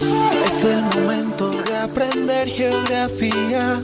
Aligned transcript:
Es 0.00 0.64
el 0.64 0.82
momento 0.82 1.50
de 1.50 1.76
aprender 1.76 2.48
geografía. 2.48 3.82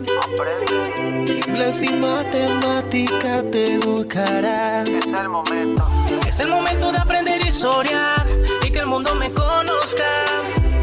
Inglés 1.27 1.83
y 1.83 1.89
matemática 1.91 3.43
te 3.51 3.75
educará. 3.75 4.83
Es 4.83 5.07
el 5.07 5.29
momento. 5.29 5.87
Es 6.27 6.41
el 6.41 6.49
momento 6.49 6.93
de 6.93 6.99
aprender 6.99 7.47
historia 7.47 8.25
y 8.63 8.71
que 8.71 8.81
el 8.81 8.87
mundo 8.87 9.15
me 9.15 9.31
conozca. 9.31 10.05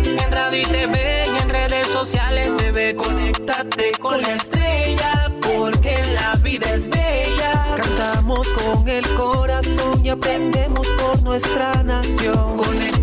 En 0.03 0.31
radio 0.31 0.61
y 0.61 0.65
TV 0.65 1.25
y 1.25 1.41
en 1.43 1.49
redes 1.49 1.87
sociales 1.89 2.53
se 2.55 2.71
ve. 2.71 2.95
Conéctate 2.95 3.91
con 3.99 4.21
la 4.21 4.35
estrella 4.35 5.31
porque 5.41 6.01
la 6.13 6.35
vida 6.37 6.73
es 6.73 6.89
bella. 6.89 7.75
Cantamos 7.77 8.47
con 8.49 8.87
el 8.87 9.07
corazón 9.13 10.03
y 10.03 10.09
aprendemos 10.09 10.87
por 10.99 11.21
nuestra 11.21 11.83
nación. 11.83 12.98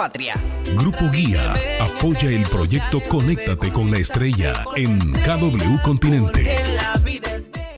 Patria. 0.00 0.34
Grupo 0.78 1.10
Guía 1.12 1.52
apoya 1.78 2.30
el 2.30 2.44
proyecto 2.44 3.02
Conéctate 3.06 3.70
con 3.70 3.90
la 3.90 3.98
Estrella 3.98 4.64
en 4.74 4.98
KW 4.98 5.82
Continente. 5.84 6.56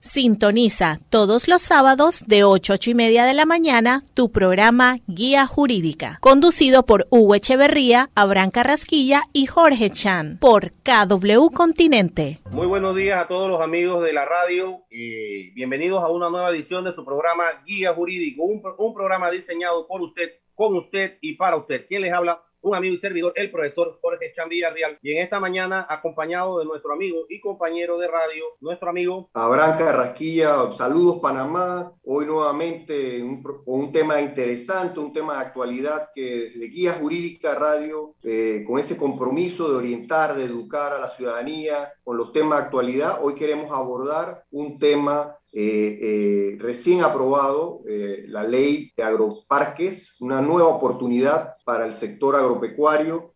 Sintoniza 0.01 1.01
todos 1.11 1.49
los 1.49 1.63
sábados 1.63 2.23
de 2.27 2.45
8 2.45 2.75
a 2.75 2.77
8 2.77 2.91
y 2.91 2.95
media 2.95 3.25
de 3.25 3.35
la 3.35 3.45
mañana 3.45 4.05
tu 4.15 4.31
programa 4.31 4.99
Guía 5.09 5.49
Jurídica, 5.49 6.19
conducido 6.21 6.85
por 6.85 7.09
Hugo 7.11 7.35
Echeverría, 7.35 8.11
Abraham 8.15 8.51
Carrasquilla 8.51 9.23
y 9.33 9.47
Jorge 9.47 9.91
Chan 9.91 10.39
por 10.41 10.71
KW 10.85 11.49
Continente. 11.53 12.39
Muy 12.53 12.69
buenos 12.69 12.95
días 12.95 13.21
a 13.21 13.27
todos 13.27 13.49
los 13.49 13.61
amigos 13.61 14.05
de 14.05 14.13
la 14.13 14.27
radio 14.27 14.85
y 14.91 15.51
bienvenidos 15.55 16.05
a 16.05 16.09
una 16.11 16.31
nueva 16.31 16.51
edición 16.51 16.85
de 16.85 16.95
su 16.95 17.05
programa 17.05 17.45
Guía 17.67 17.93
Jurídico, 17.95 18.45
un 18.45 18.95
programa 18.95 19.29
diseñado 19.29 19.89
por 19.89 20.03
usted, 20.03 20.31
con 20.63 20.77
usted 20.77 21.19
y 21.21 21.35
para 21.35 21.57
usted. 21.57 21.87
¿Quién 21.89 22.03
les 22.03 22.13
habla? 22.13 22.41
Un 22.61 22.77
amigo 22.77 22.95
y 22.95 22.99
servidor, 22.99 23.33
el 23.35 23.51
profesor 23.51 23.99
Jorge 24.01 24.33
Chan 24.33 24.49
Villarreal. 24.49 24.97
Y 25.03 25.11
en 25.11 25.25
esta 25.25 25.41
mañana, 25.41 25.85
acompañado 25.91 26.61
de 26.61 26.65
nuestro 26.65 26.93
amigo 26.93 27.27
y 27.29 27.41
compañero 27.41 27.99
de 27.99 28.07
radio, 28.07 28.45
nuestro 28.61 28.91
amigo 28.91 29.29
Abraham 29.35 29.77
Carrasquilla, 29.79 30.71
saludos 30.71 31.19
Panamá. 31.21 31.93
Hoy 32.05 32.27
nuevamente 32.27 33.21
un, 33.21 33.43
un 33.67 33.91
tema 33.91 34.21
interesante, 34.21 35.01
un 35.01 35.13
tema 35.13 35.35
de 35.35 35.47
actualidad 35.47 36.11
que 36.15 36.53
Guía 36.73 36.93
Jurídica 36.93 37.57
Radio, 37.57 38.15
eh, 38.23 38.63
con 38.65 38.79
ese 38.79 38.97
compromiso 38.97 39.69
de 39.69 39.79
orientar, 39.79 40.37
de 40.37 40.45
educar 40.45 40.93
a 40.93 41.01
la 41.01 41.11
ciudadanía 41.11 41.93
con 42.05 42.17
los 42.17 42.33
temas 42.33 42.61
de 42.61 42.65
actualidad, 42.67 43.19
hoy 43.21 43.35
queremos 43.35 43.73
abordar 43.73 44.45
un 44.53 44.79
tema 44.79 45.37
eh, 45.55 45.99
eh, 46.01 46.57
recién 46.61 47.03
aprobado, 47.03 47.83
eh, 47.87 48.25
la 48.29 48.43
ley 48.43 48.91
de 48.97 49.03
agroparques, 49.03 50.17
una 50.21 50.41
nueva 50.41 50.69
oportunidad 50.69 51.57
para 51.67 51.87
el 51.87 51.93
sector 51.93 52.37
agropecuario, 52.37 53.35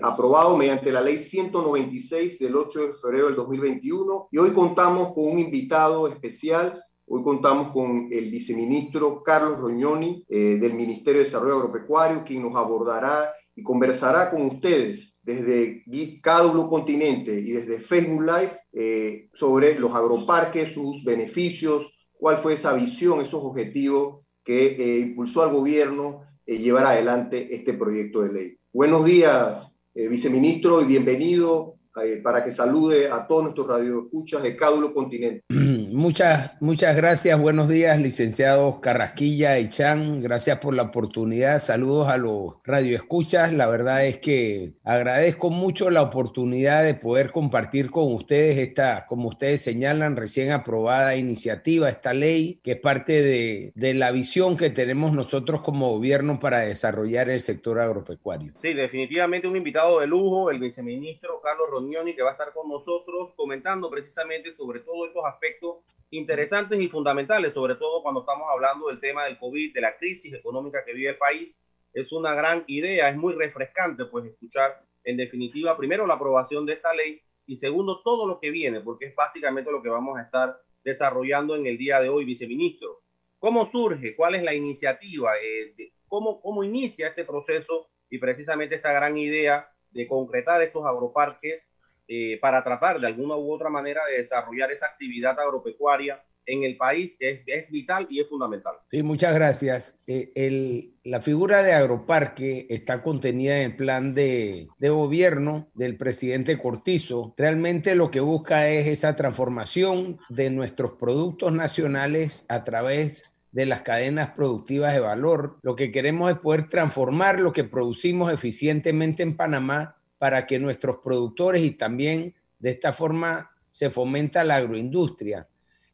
aprobado 0.00 0.56
mediante 0.56 0.90
la 0.90 1.02
ley 1.02 1.18
196 1.18 2.38
del 2.38 2.56
8 2.56 2.86
de 2.86 2.94
febrero 2.94 3.26
del 3.26 3.36
2021. 3.36 4.28
Y 4.32 4.38
hoy 4.38 4.52
contamos 4.52 5.12
con 5.12 5.26
un 5.26 5.38
invitado 5.38 6.08
especial. 6.08 6.82
Hoy 7.06 7.22
contamos 7.22 7.72
con 7.72 8.08
el 8.10 8.30
viceministro 8.30 9.22
Carlos 9.22 9.58
Roñoni 9.58 10.24
del 10.28 10.74
Ministerio 10.74 11.20
de 11.20 11.26
Desarrollo 11.26 11.56
Agropecuario, 11.56 12.24
quien 12.24 12.42
nos 12.42 12.54
abordará 12.56 13.32
y 13.54 13.62
conversará 13.62 14.30
con 14.30 14.42
ustedes 14.42 15.18
desde 15.22 15.84
KW 16.22 16.68
Continente 16.68 17.38
y 17.38 17.52
desde 17.52 17.80
Facebook 17.80 18.22
Live 18.22 18.58
eh, 18.80 19.28
sobre 19.34 19.76
los 19.76 19.92
agroparques, 19.92 20.72
sus 20.72 21.02
beneficios, 21.02 21.92
cuál 22.12 22.38
fue 22.38 22.54
esa 22.54 22.72
visión, 22.72 23.20
esos 23.20 23.42
objetivos 23.42 24.20
que 24.44 24.66
eh, 24.66 24.98
impulsó 25.00 25.42
al 25.42 25.50
gobierno 25.50 26.22
eh, 26.46 26.58
llevar 26.58 26.86
adelante 26.86 27.52
este 27.56 27.74
proyecto 27.74 28.22
de 28.22 28.32
ley. 28.32 28.58
Buenos 28.72 29.04
días, 29.04 29.76
viceministro, 29.92 30.80
y 30.80 30.84
bienvenido 30.84 31.77
eh, 32.04 32.20
para 32.22 32.44
que 32.44 32.52
salude 32.52 33.08
a 33.10 33.26
todos 33.26 33.44
nuestros 33.44 33.68
radioescuchas 33.68 34.42
de 34.42 34.56
KW 34.56 34.92
Continente. 34.92 35.44
Muchas, 35.90 36.54
muchas 36.60 36.94
gracias. 36.94 37.40
Buenos 37.40 37.68
días, 37.68 38.00
licenciados 38.00 38.78
Carrasquilla 38.80 39.58
y 39.58 39.68
Chan. 39.68 40.20
Gracias 40.22 40.58
por 40.58 40.74
la 40.74 40.84
oportunidad. 40.84 41.62
Saludos 41.62 42.08
a 42.08 42.18
los 42.18 42.54
radioescuchas. 42.62 43.52
La 43.52 43.68
verdad 43.68 44.04
es 44.04 44.18
que 44.18 44.74
agradezco 44.84 45.50
mucho 45.50 45.90
la 45.90 46.02
oportunidad 46.02 46.84
de 46.84 46.94
poder 46.94 47.32
compartir 47.32 47.90
con 47.90 48.12
ustedes 48.12 48.58
esta, 48.58 49.06
como 49.06 49.28
ustedes 49.28 49.62
señalan, 49.62 50.16
recién 50.16 50.52
aprobada 50.52 51.16
iniciativa, 51.16 51.88
esta 51.88 52.12
ley, 52.12 52.60
que 52.62 52.72
es 52.72 52.80
parte 52.80 53.22
de, 53.22 53.72
de 53.74 53.94
la 53.94 54.10
visión 54.10 54.56
que 54.56 54.70
tenemos 54.70 55.12
nosotros 55.12 55.62
como 55.62 55.90
gobierno 55.90 56.38
para 56.38 56.60
desarrollar 56.60 57.30
el 57.30 57.40
sector 57.40 57.80
agropecuario. 57.80 58.52
Sí, 58.62 58.74
definitivamente 58.74 59.48
un 59.48 59.56
invitado 59.56 60.00
de 60.00 60.06
lujo, 60.06 60.50
el 60.50 60.58
viceministro 60.58 61.40
Carlos 61.42 61.68
Rognoni, 61.88 62.14
que 62.14 62.22
va 62.22 62.30
a 62.30 62.32
estar 62.32 62.52
con 62.52 62.68
nosotros 62.68 63.32
comentando 63.34 63.90
precisamente 63.90 64.54
sobre 64.54 64.80
todos 64.80 65.08
estos 65.08 65.24
aspectos 65.24 65.78
interesantes 66.10 66.78
y 66.80 66.88
fundamentales, 66.88 67.54
sobre 67.54 67.74
todo 67.74 68.02
cuando 68.02 68.20
estamos 68.20 68.46
hablando 68.50 68.88
del 68.88 69.00
tema 69.00 69.24
del 69.24 69.38
COVID, 69.38 69.74
de 69.74 69.80
la 69.80 69.96
crisis 69.96 70.34
económica 70.34 70.84
que 70.84 70.92
vive 70.92 71.10
el 71.10 71.18
país. 71.18 71.58
Es 71.92 72.12
una 72.12 72.34
gran 72.34 72.64
idea, 72.66 73.08
es 73.08 73.16
muy 73.16 73.34
refrescante 73.34 74.04
pues 74.04 74.26
escuchar 74.26 74.82
en 75.04 75.16
definitiva 75.16 75.76
primero 75.76 76.06
la 76.06 76.14
aprobación 76.14 76.66
de 76.66 76.74
esta 76.74 76.92
ley 76.94 77.20
y 77.46 77.56
segundo 77.56 78.02
todo 78.02 78.26
lo 78.26 78.38
que 78.40 78.50
viene, 78.50 78.80
porque 78.80 79.06
es 79.06 79.14
básicamente 79.14 79.70
lo 79.72 79.82
que 79.82 79.88
vamos 79.88 80.18
a 80.18 80.22
estar 80.22 80.60
desarrollando 80.84 81.56
en 81.56 81.66
el 81.66 81.78
día 81.78 82.00
de 82.00 82.08
hoy, 82.08 82.24
viceministro. 82.24 83.00
¿Cómo 83.38 83.70
surge? 83.70 84.14
¿Cuál 84.14 84.34
es 84.34 84.42
la 84.42 84.52
iniciativa? 84.52 85.32
Eh, 85.42 85.92
¿cómo, 86.06 86.40
¿Cómo 86.40 86.64
inicia 86.64 87.08
este 87.08 87.24
proceso 87.24 87.88
y 88.10 88.18
precisamente 88.18 88.74
esta 88.74 88.92
gran 88.92 89.16
idea 89.16 89.70
de 89.90 90.06
concretar 90.06 90.62
estos 90.62 90.84
agroparques 90.84 91.67
eh, 92.08 92.38
para 92.40 92.64
tratar 92.64 92.98
de 92.98 93.06
alguna 93.06 93.36
u 93.36 93.52
otra 93.52 93.68
manera 93.68 94.00
de 94.10 94.18
desarrollar 94.18 94.72
esa 94.72 94.86
actividad 94.86 95.38
agropecuaria 95.38 96.22
en 96.48 96.64
el 96.64 96.76
país 96.78 97.14
es, 97.20 97.42
es 97.46 97.70
vital 97.70 98.06
y 98.08 98.20
es 98.20 98.28
fundamental. 98.28 98.74
Sí, 98.90 99.02
muchas 99.02 99.34
gracias. 99.34 100.00
Eh, 100.06 100.90
la 101.04 101.20
figura 101.20 101.62
de 101.62 101.74
agroparque 101.74 102.66
está 102.70 103.02
contenida 103.02 103.58
en 103.58 103.72
el 103.72 103.76
plan 103.76 104.14
de, 104.14 104.68
de 104.78 104.88
gobierno 104.88 105.68
del 105.74 105.98
presidente 105.98 106.58
Cortizo. 106.58 107.34
Realmente 107.36 107.94
lo 107.94 108.10
que 108.10 108.20
busca 108.20 108.68
es 108.68 108.86
esa 108.86 109.14
transformación 109.14 110.18
de 110.30 110.48
nuestros 110.48 110.92
productos 110.92 111.52
nacionales 111.52 112.46
a 112.48 112.64
través 112.64 113.24
de 113.52 113.66
las 113.66 113.82
cadenas 113.82 114.30
productivas 114.30 114.94
de 114.94 115.00
valor. 115.00 115.58
Lo 115.62 115.76
que 115.76 115.90
queremos 115.90 116.30
es 116.30 116.38
poder 116.38 116.68
transformar 116.68 117.40
lo 117.40 117.52
que 117.52 117.64
producimos 117.64 118.32
eficientemente 118.32 119.22
en 119.22 119.36
Panamá 119.36 119.97
para 120.18 120.46
que 120.46 120.58
nuestros 120.58 120.98
productores 120.98 121.62
y 121.62 121.72
también 121.72 122.34
de 122.58 122.70
esta 122.70 122.92
forma 122.92 123.50
se 123.70 123.90
fomenta 123.90 124.44
la 124.44 124.56
agroindustria. 124.56 125.46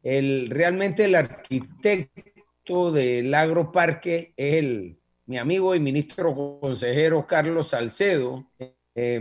El, 0.02 0.50
realmente 0.50 1.04
el 1.04 1.14
arquitecto 1.14 2.92
del 2.92 3.32
agroparque 3.34 4.32
es 4.36 4.54
el, 4.54 4.96
mi 5.26 5.38
amigo 5.38 5.74
y 5.74 5.80
ministro 5.80 6.58
consejero 6.60 7.26
Carlos 7.26 7.70
Salcedo. 7.70 8.46
Eh, 8.58 9.16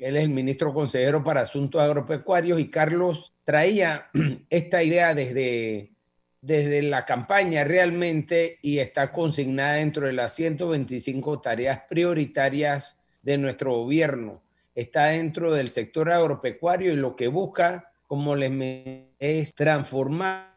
él 0.00 0.16
es 0.16 0.22
el 0.22 0.28
ministro 0.28 0.72
consejero 0.72 1.24
para 1.24 1.40
asuntos 1.40 1.80
agropecuarios 1.80 2.60
y 2.60 2.70
Carlos 2.70 3.32
traía 3.44 4.10
esta 4.50 4.82
idea 4.82 5.14
desde, 5.14 5.92
desde 6.40 6.82
la 6.82 7.04
campaña 7.04 7.64
realmente 7.64 8.58
y 8.62 8.78
está 8.78 9.12
consignada 9.12 9.74
dentro 9.74 10.06
de 10.06 10.12
las 10.12 10.34
125 10.34 11.40
tareas 11.40 11.82
prioritarias 11.88 12.96
de 13.22 13.38
nuestro 13.38 13.72
gobierno. 13.72 14.43
Está 14.74 15.06
dentro 15.06 15.52
del 15.52 15.68
sector 15.68 16.10
agropecuario 16.10 16.92
y 16.92 16.96
lo 16.96 17.16
que 17.16 17.28
busca, 17.28 17.92
como 18.06 18.34
les 18.36 18.52
es 19.18 19.54
transformar 19.54 20.54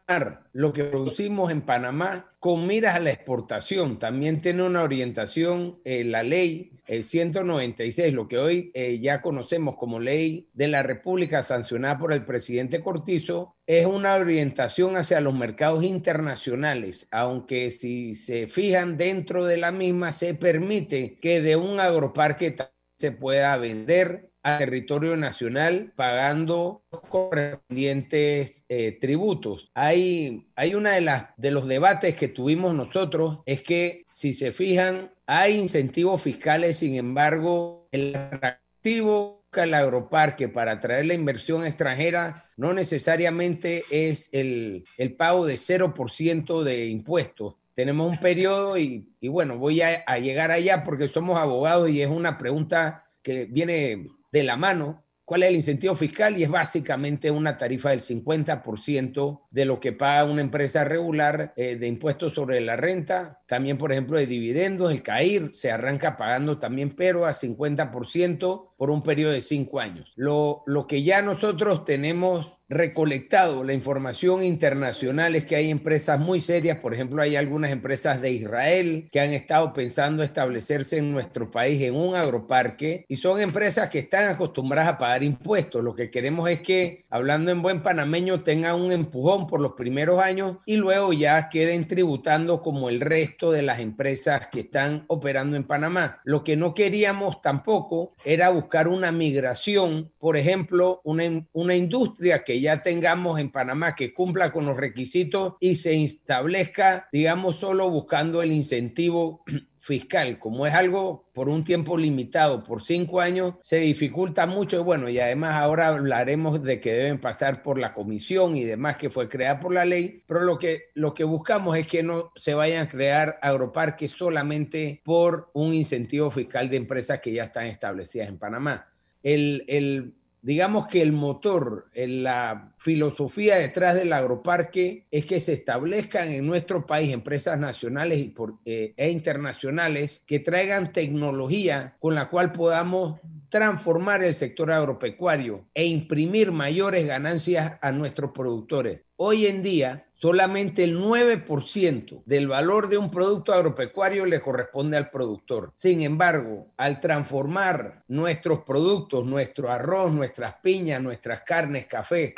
lo 0.52 0.72
que 0.72 0.84
producimos 0.84 1.52
en 1.52 1.60
Panamá 1.60 2.32
con 2.40 2.66
miras 2.66 2.96
a 2.96 3.00
la 3.00 3.10
exportación. 3.10 3.98
También 3.98 4.40
tiene 4.40 4.62
una 4.62 4.82
orientación 4.82 5.80
eh, 5.84 6.02
la 6.02 6.22
ley 6.22 6.72
196, 7.02 8.14
lo 8.14 8.26
que 8.26 8.38
hoy 8.38 8.70
eh, 8.72 8.98
ya 9.00 9.20
conocemos 9.20 9.76
como 9.76 10.00
ley 10.00 10.48
de 10.54 10.68
la 10.68 10.82
República 10.82 11.42
sancionada 11.42 11.98
por 11.98 12.14
el 12.14 12.24
presidente 12.24 12.80
Cortizo, 12.80 13.56
es 13.66 13.84
una 13.84 14.14
orientación 14.14 14.96
hacia 14.96 15.20
los 15.20 15.34
mercados 15.34 15.84
internacionales, 15.84 17.06
aunque 17.10 17.68
si 17.68 18.14
se 18.14 18.46
fijan 18.46 18.96
dentro 18.96 19.44
de 19.44 19.58
la 19.58 19.70
misma 19.70 20.12
se 20.12 20.32
permite 20.32 21.18
que 21.20 21.42
de 21.42 21.56
un 21.56 21.78
agroparque 21.78 22.56
se 22.98 23.12
pueda 23.12 23.56
vender 23.56 24.30
a 24.42 24.58
territorio 24.58 25.16
nacional 25.16 25.92
pagando 25.94 26.82
los 26.90 27.02
correspondientes 27.02 28.64
eh, 28.68 28.96
tributos. 29.00 29.70
Hay, 29.74 30.46
hay 30.56 30.74
una 30.74 30.92
de 30.92 31.00
las 31.02 31.24
de 31.36 31.50
los 31.50 31.66
debates 31.66 32.14
que 32.16 32.28
tuvimos 32.28 32.74
nosotros 32.74 33.40
es 33.46 33.62
que 33.62 34.04
si 34.10 34.32
se 34.32 34.52
fijan 34.52 35.12
hay 35.26 35.58
incentivos 35.58 36.22
fiscales, 36.22 36.78
sin 36.78 36.94
embargo, 36.94 37.88
el 37.92 38.16
atractivo 38.16 39.38
el 39.62 39.74
agroparque 39.74 40.48
para 40.48 40.72
atraer 40.72 41.06
la 41.06 41.14
inversión 41.14 41.64
extranjera 41.64 42.44
no 42.56 42.72
necesariamente 42.72 43.82
es 43.90 44.28
el, 44.32 44.84
el 44.96 45.14
pago 45.14 45.46
de 45.46 45.54
0% 45.54 46.62
de 46.62 46.86
impuestos. 46.86 47.54
Tenemos 47.78 48.10
un 48.10 48.18
periodo 48.18 48.76
y, 48.76 49.06
bueno, 49.28 49.56
voy 49.56 49.82
a, 49.82 50.02
a 50.04 50.18
llegar 50.18 50.50
allá 50.50 50.82
porque 50.82 51.06
somos 51.06 51.38
abogados 51.38 51.88
y 51.88 52.02
es 52.02 52.10
una 52.10 52.36
pregunta 52.36 53.04
que 53.22 53.44
viene 53.44 54.08
de 54.32 54.42
la 54.42 54.56
mano 54.56 55.04
¿Cuál 55.28 55.42
es 55.42 55.50
el 55.50 55.56
incentivo 55.56 55.94
fiscal? 55.94 56.38
Y 56.38 56.44
es 56.44 56.48
básicamente 56.48 57.30
una 57.30 57.58
tarifa 57.58 57.90
del 57.90 58.00
50% 58.00 59.42
de 59.50 59.64
lo 59.66 59.78
que 59.78 59.92
paga 59.92 60.24
una 60.24 60.40
empresa 60.40 60.84
regular 60.84 61.52
eh, 61.54 61.76
de 61.76 61.86
impuestos 61.86 62.32
sobre 62.32 62.62
la 62.62 62.76
renta. 62.76 63.42
También, 63.46 63.76
por 63.76 63.92
ejemplo, 63.92 64.18
de 64.18 64.24
dividendos, 64.24 64.90
el 64.90 65.02
CAIR 65.02 65.52
se 65.52 65.70
arranca 65.70 66.16
pagando 66.16 66.58
también, 66.58 66.96
pero 66.96 67.26
a 67.26 67.34
50% 67.34 68.70
por 68.74 68.88
un 68.88 69.02
periodo 69.02 69.32
de 69.32 69.42
cinco 69.42 69.80
años. 69.80 70.14
Lo, 70.16 70.62
lo 70.64 70.86
que 70.86 71.02
ya 71.02 71.20
nosotros 71.20 71.84
tenemos 71.84 72.57
recolectado 72.68 73.64
la 73.64 73.72
información 73.72 74.42
internacional 74.42 75.34
es 75.34 75.44
que 75.44 75.56
hay 75.56 75.70
empresas 75.70 76.18
muy 76.20 76.40
serias, 76.40 76.78
por 76.78 76.92
ejemplo, 76.92 77.22
hay 77.22 77.36
algunas 77.36 77.70
empresas 77.70 78.20
de 78.20 78.30
Israel 78.30 79.08
que 79.10 79.20
han 79.20 79.32
estado 79.32 79.72
pensando 79.72 80.22
establecerse 80.22 80.98
en 80.98 81.12
nuestro 81.12 81.50
país 81.50 81.80
en 81.82 81.94
un 81.94 82.14
agroparque 82.14 83.06
y 83.08 83.16
son 83.16 83.40
empresas 83.40 83.88
que 83.88 84.00
están 84.00 84.28
acostumbradas 84.28 84.94
a 84.94 84.98
pagar 84.98 85.22
impuestos. 85.22 85.82
Lo 85.82 85.94
que 85.94 86.10
queremos 86.10 86.48
es 86.50 86.60
que, 86.60 87.06
hablando 87.10 87.50
en 87.50 87.62
buen 87.62 87.82
panameño, 87.82 88.42
tengan 88.42 88.80
un 88.80 88.92
empujón 88.92 89.46
por 89.46 89.60
los 89.60 89.72
primeros 89.72 90.20
años 90.20 90.58
y 90.66 90.76
luego 90.76 91.12
ya 91.12 91.48
queden 91.48 91.88
tributando 91.88 92.62
como 92.62 92.88
el 92.88 93.00
resto 93.00 93.50
de 93.50 93.62
las 93.62 93.78
empresas 93.78 94.48
que 94.48 94.60
están 94.60 95.04
operando 95.08 95.56
en 95.56 95.64
Panamá. 95.64 96.20
Lo 96.24 96.44
que 96.44 96.56
no 96.56 96.74
queríamos 96.74 97.40
tampoco 97.40 98.14
era 98.24 98.50
buscar 98.50 98.88
una 98.88 99.10
migración, 99.10 100.12
por 100.18 100.36
ejemplo, 100.36 101.00
una, 101.04 101.46
una 101.52 101.74
industria 101.74 102.44
que 102.44 102.57
ya 102.60 102.82
tengamos 102.82 103.38
en 103.38 103.50
Panamá 103.50 103.94
que 103.94 104.12
cumpla 104.12 104.52
con 104.52 104.66
los 104.66 104.76
requisitos 104.76 105.54
y 105.60 105.76
se 105.76 106.02
establezca, 106.02 107.08
digamos, 107.12 107.56
solo 107.56 107.90
buscando 107.90 108.42
el 108.42 108.52
incentivo 108.52 109.44
fiscal, 109.78 110.38
como 110.38 110.66
es 110.66 110.74
algo 110.74 111.28
por 111.32 111.48
un 111.48 111.64
tiempo 111.64 111.96
limitado, 111.96 112.62
por 112.62 112.82
cinco 112.82 113.20
años, 113.20 113.54
se 113.60 113.76
dificulta 113.76 114.46
mucho. 114.46 114.80
Y 114.80 114.82
bueno, 114.82 115.08
y 115.08 115.18
además 115.18 115.54
ahora 115.54 115.88
hablaremos 115.88 116.62
de 116.62 116.80
que 116.80 116.92
deben 116.92 117.20
pasar 117.20 117.62
por 117.62 117.78
la 117.78 117.94
comisión 117.94 118.56
y 118.56 118.64
demás 118.64 118.96
que 118.96 119.08
fue 119.08 119.28
creada 119.28 119.60
por 119.60 119.72
la 119.72 119.84
ley, 119.84 120.22
pero 120.26 120.40
lo 120.40 120.58
que, 120.58 120.90
lo 120.94 121.14
que 121.14 121.24
buscamos 121.24 121.76
es 121.78 121.86
que 121.86 122.02
no 122.02 122.32
se 122.34 122.54
vayan 122.54 122.86
a 122.86 122.88
crear 122.88 123.38
agroparques 123.40 124.10
solamente 124.10 125.00
por 125.04 125.50
un 125.54 125.72
incentivo 125.72 126.30
fiscal 126.30 126.68
de 126.68 126.76
empresas 126.76 127.20
que 127.20 127.32
ya 127.32 127.44
están 127.44 127.66
establecidas 127.66 128.28
en 128.28 128.38
Panamá. 128.38 128.88
El, 129.22 129.64
el 129.68 130.14
digamos 130.42 130.86
que 130.86 131.02
el 131.02 131.12
motor, 131.12 131.88
la 131.94 132.72
filosofía 132.76 133.56
detrás 133.56 133.94
del 133.94 134.12
agroparque 134.12 135.06
es 135.10 135.26
que 135.26 135.40
se 135.40 135.52
establezcan 135.52 136.28
en 136.28 136.46
nuestro 136.46 136.86
país 136.86 137.12
empresas 137.12 137.58
nacionales 137.58 138.32
eh, 138.64 138.94
e 138.96 139.10
internacionales 139.10 140.22
que 140.26 140.40
traigan 140.40 140.92
tecnología 140.92 141.96
con 142.00 142.14
la 142.14 142.28
cual 142.28 142.52
podamos 142.52 143.20
transformar 143.48 144.22
el 144.22 144.34
sector 144.34 144.70
agropecuario 144.72 145.66
e 145.74 145.86
imprimir 145.86 146.52
mayores 146.52 147.06
ganancias 147.06 147.78
a 147.80 147.92
nuestros 147.92 148.32
productores. 148.32 149.00
Hoy 149.16 149.46
en 149.46 149.62
día, 149.62 150.07
solamente 150.18 150.82
el 150.82 150.98
9% 150.98 152.24
del 152.26 152.48
valor 152.48 152.88
de 152.88 152.98
un 152.98 153.08
producto 153.08 153.52
agropecuario 153.52 154.26
le 154.26 154.40
corresponde 154.40 154.96
al 154.96 155.10
productor. 155.10 155.72
Sin 155.76 156.02
embargo, 156.02 156.72
al 156.76 157.00
transformar 157.00 158.02
nuestros 158.08 158.64
productos, 158.64 159.24
nuestro 159.24 159.70
arroz, 159.70 160.12
nuestras 160.12 160.56
piñas, 160.56 161.00
nuestras 161.00 161.42
carnes, 161.42 161.86
café, 161.86 162.34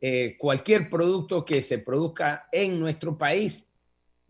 eh, 0.00 0.36
cualquier 0.38 0.88
producto 0.88 1.44
que 1.44 1.62
se 1.62 1.78
produzca 1.78 2.46
en 2.52 2.78
nuestro 2.78 3.18
país, 3.18 3.66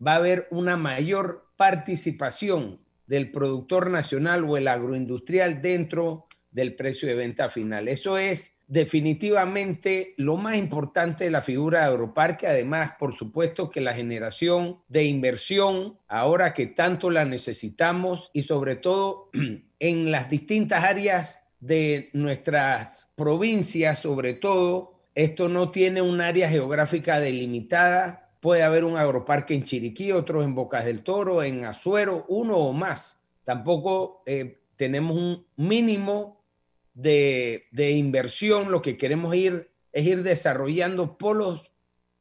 va 0.05 0.13
a 0.13 0.15
haber 0.15 0.47
una 0.49 0.75
mayor 0.75 1.51
participación 1.55 2.79
del 3.05 3.29
productor 3.29 3.91
nacional 3.91 4.43
o 4.43 4.57
el 4.57 4.67
agroindustrial 4.67 5.61
dentro 5.61 6.25
del 6.49 6.73
precio 6.73 7.07
de 7.07 7.13
venta 7.13 7.47
final. 7.47 7.89
Eso 7.89 8.17
es 8.17 8.56
definitivamente 8.67 10.13
lo 10.17 10.37
más 10.37 10.57
importante 10.57 11.23
de 11.23 11.31
la 11.31 11.41
figura 11.41 11.79
de 11.79 11.85
Agroparque, 11.85 12.47
además, 12.47 12.93
por 12.99 13.15
supuesto, 13.15 13.69
que 13.69 13.81
la 13.81 13.93
generación 13.93 14.81
de 14.87 15.05
inversión, 15.05 15.97
ahora 16.07 16.53
que 16.53 16.67
tanto 16.67 17.09
la 17.09 17.25
necesitamos 17.25 18.29
y 18.33 18.43
sobre 18.43 18.75
todo 18.75 19.29
en 19.79 20.11
las 20.11 20.29
distintas 20.29 20.83
áreas 20.83 21.41
de 21.59 22.09
nuestras 22.13 23.09
provincias, 23.15 23.99
sobre 23.99 24.33
todo, 24.33 24.93
esto 25.15 25.49
no 25.49 25.71
tiene 25.71 26.01
un 26.01 26.21
área 26.21 26.47
geográfica 26.49 27.19
delimitada, 27.19 28.27
Puede 28.39 28.63
haber 28.63 28.83
un 28.83 28.97
agroparque 28.97 29.55
en 29.55 29.63
Chiriquí, 29.63 30.11
otro 30.11 30.43
en 30.43 30.53
Bocas 30.53 30.85
del 30.85 31.03
Toro, 31.03 31.41
en 31.41 31.65
Azuero, 31.65 32.25
uno 32.27 32.55
o 32.55 32.71
más. 32.71 33.17
Tampoco 33.43 34.21
eh, 34.25 34.61
tenemos 34.75 35.17
un 35.17 35.45
mínimo 35.55 36.36
de, 36.97 37.91
inversión. 37.91 38.71
Lo 38.71 38.81
que 38.81 38.97
queremos 38.97 39.33
ir 39.35 39.71
es 39.91 40.05
ir 40.05 40.23
desarrollando 40.23 41.17
polos 41.17 41.71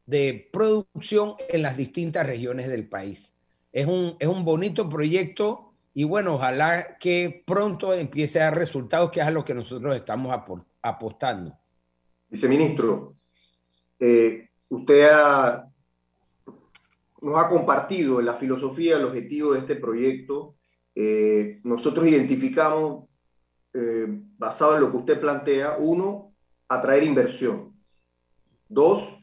de 0.04 0.48
producción 0.52 1.34
en 1.48 1.62
las 1.62 1.76
distintas 1.76 2.26
regiones 2.26 2.68
del 2.68 2.88
país. 2.88 3.34
Es 3.72 3.86
un, 3.86 4.16
es 4.18 4.28
un 4.28 4.44
bonito 4.44 4.88
proyecto 4.88 5.72
y 5.92 6.04
bueno, 6.04 6.34
ojalá 6.34 6.96
que 6.98 7.42
pronto 7.46 7.92
empiece 7.94 8.40
a 8.40 8.44
dar 8.44 8.58
resultados, 8.58 9.10
que 9.10 9.20
es 9.20 9.26
a 9.26 9.30
lo 9.30 9.44
que 9.44 9.54
nosotros 9.54 9.96
estamos 9.96 10.38
apostando. 10.82 11.58
Viceministro, 12.28 13.14
eh, 13.98 14.50
usted 14.68 15.08
nos 17.22 17.38
ha 17.38 17.48
compartido 17.48 18.20
la 18.20 18.34
filosofía, 18.34 18.96
el 18.96 19.06
objetivo 19.06 19.52
de 19.52 19.60
este 19.60 19.76
proyecto. 19.76 20.56
Eh, 20.94 21.60
nosotros 21.64 22.06
identificamos, 22.06 23.06
eh, 23.76 24.06
basado 24.38 24.74
en 24.76 24.80
lo 24.80 24.90
que 24.90 24.96
usted 24.96 25.20
plantea, 25.20 25.76
uno, 25.78 26.34
atraer 26.68 27.02
inversión. 27.02 27.76
Dos, 28.68 29.18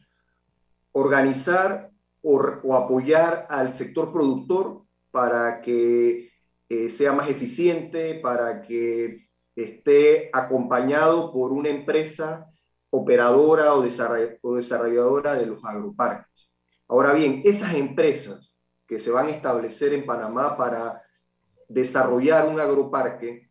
organizar 0.92 1.90
o, 2.22 2.74
apoyar 2.74 3.46
al 3.50 3.72
sector 3.72 4.12
productor 4.12 4.82
para 5.10 5.60
que 5.60 6.30
eh, 6.68 6.88
sea 6.88 7.12
más 7.12 7.28
eficiente, 7.28 8.14
para 8.14 8.62
que 8.62 9.26
esté 9.56 10.30
acompañado 10.32 11.32
por 11.32 11.52
una 11.52 11.68
empresa 11.68 12.46
operadora 12.90 13.74
o 13.74 13.82
desarrolladora 13.82 15.34
de 15.34 15.46
los 15.46 15.64
agroparques. 15.64 16.52
Ahora 16.86 17.12
bien, 17.12 17.42
esas 17.44 17.74
empresas 17.74 18.56
que 18.86 19.00
se 19.00 19.10
van 19.10 19.26
a 19.26 19.30
establecer 19.30 19.92
en 19.94 20.06
Panamá 20.06 20.56
para 20.56 21.02
desarrollar 21.68 22.48
un 22.48 22.60
agroparque, 22.60 23.48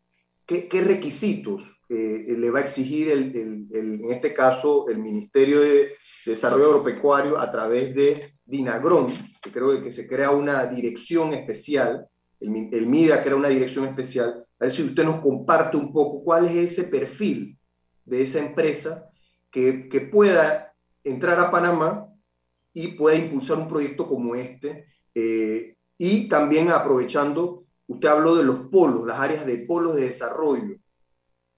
¿qué, 0.70 0.82
requisitos 0.82 1.62
eh, 1.90 2.36
le 2.38 2.52
va 2.52 2.60
a 2.60 2.64
exigir, 2.64 3.12
el, 3.12 3.68
en 3.72 4.12
este 4.12 4.34
caso, 4.34 4.88
el 4.90 5.00
Ministerio 5.00 5.62
de 5.62 5.94
Desarrollo 6.26 6.66
Agropecuario 6.66 7.38
a 7.38 7.52
través 7.52 7.94
de 7.94 8.36
Dinagrón, 8.46 9.08
que 9.42 9.52
creo 9.52 9.82
que 9.84 9.94
se 9.94 10.08
crea 10.08 10.32
una 10.32 10.66
dirección 10.66 11.34
especial, 11.34 12.08
el, 12.40 12.70
el 12.72 12.88
MIDA 12.88 13.24
crea 13.24 13.36
una 13.36 13.50
dirección 13.50 13.86
especial, 13.86 14.46
a 14.60 14.66
ver 14.66 14.72
si 14.72 14.84
usted 14.84 15.04
nos 15.04 15.20
comparte 15.20 15.78
un 15.78 15.92
poco 15.92 16.24
cuál 16.24 16.46
es 16.46 16.72
ese 16.72 16.86
perfil 16.86 17.58
de 18.06 18.22
esa 18.22 18.40
empresa 18.40 19.10
que, 19.52 19.88
que 19.90 20.02
pueda 20.02 20.74
entrar 21.04 21.40
a 21.40 21.52
Panamá 21.52 22.08
y 22.74 22.90
pueda 22.90 23.18
impulsar 23.18 23.58
un 23.58 23.70
proyecto 23.70 24.08
como 24.08 24.36
este. 24.36 24.88
Eh, 25.14 25.76
y 25.98 26.28
también 26.28 26.70
aprovechando, 26.70 27.63
usted 27.88 28.08
habló 28.08 28.36
de 28.36 28.44
los 28.44 28.68
polos, 28.68 29.06
las 29.06 29.20
áreas 29.20 29.46
de 29.46 29.60
polos 29.60 29.96
de 29.96 30.06
desarrollo. 30.06 30.78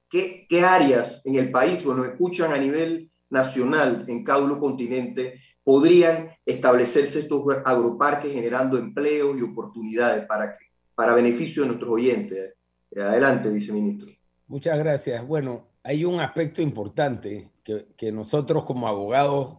¿Qué, 0.10 0.46
¿Qué, 0.50 0.62
áreas 0.62 1.22
en 1.26 1.36
el 1.36 1.52
país, 1.52 1.84
bueno, 1.84 2.06
escuchan 2.06 2.54
a 2.54 2.58
nivel 2.58 3.12
nacional 3.30 4.06
en 4.08 4.24
cada 4.24 4.58
continente, 4.58 5.42
podrían 5.64 6.30
establecerse 6.46 7.20
estos 7.20 7.44
agroparques 7.66 8.32
generando 8.32 8.78
empleos 8.78 9.38
y 9.38 9.42
oportunidades 9.42 10.26
para, 10.26 10.58
para 10.94 11.14
beneficio 11.14 11.64
de 11.64 11.70
nuestros 11.70 11.92
oyentes. 11.92 12.54
Adelante, 12.96 13.50
viceministro. 13.50 14.08
Muchas 14.48 14.78
gracias. 14.78 15.26
Bueno, 15.28 15.68
hay 15.84 16.06
un 16.06 16.20
aspecto 16.20 16.62
importante 16.62 17.50
que, 17.64 17.88
que 17.98 18.12
nosotros 18.12 18.64
como 18.64 18.88
abogados, 18.88 19.58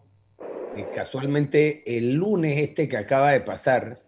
eh, 0.77 0.89
casualmente 0.95 1.83
el 1.99 2.15
lunes 2.15 2.59
este 2.59 2.89
que 2.89 2.97
acaba 2.97 3.33
de 3.33 3.41
pasar, 3.41 4.01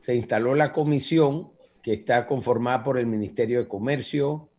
se 0.00 0.14
instaló 0.14 0.54
la 0.54 0.72
comisión 0.72 1.52
que 1.86 1.92
está 1.92 2.26
conformada 2.26 2.82
por 2.82 2.98
el 2.98 3.06
Ministerio 3.06 3.60
de 3.60 3.68
Comercio, 3.68 4.50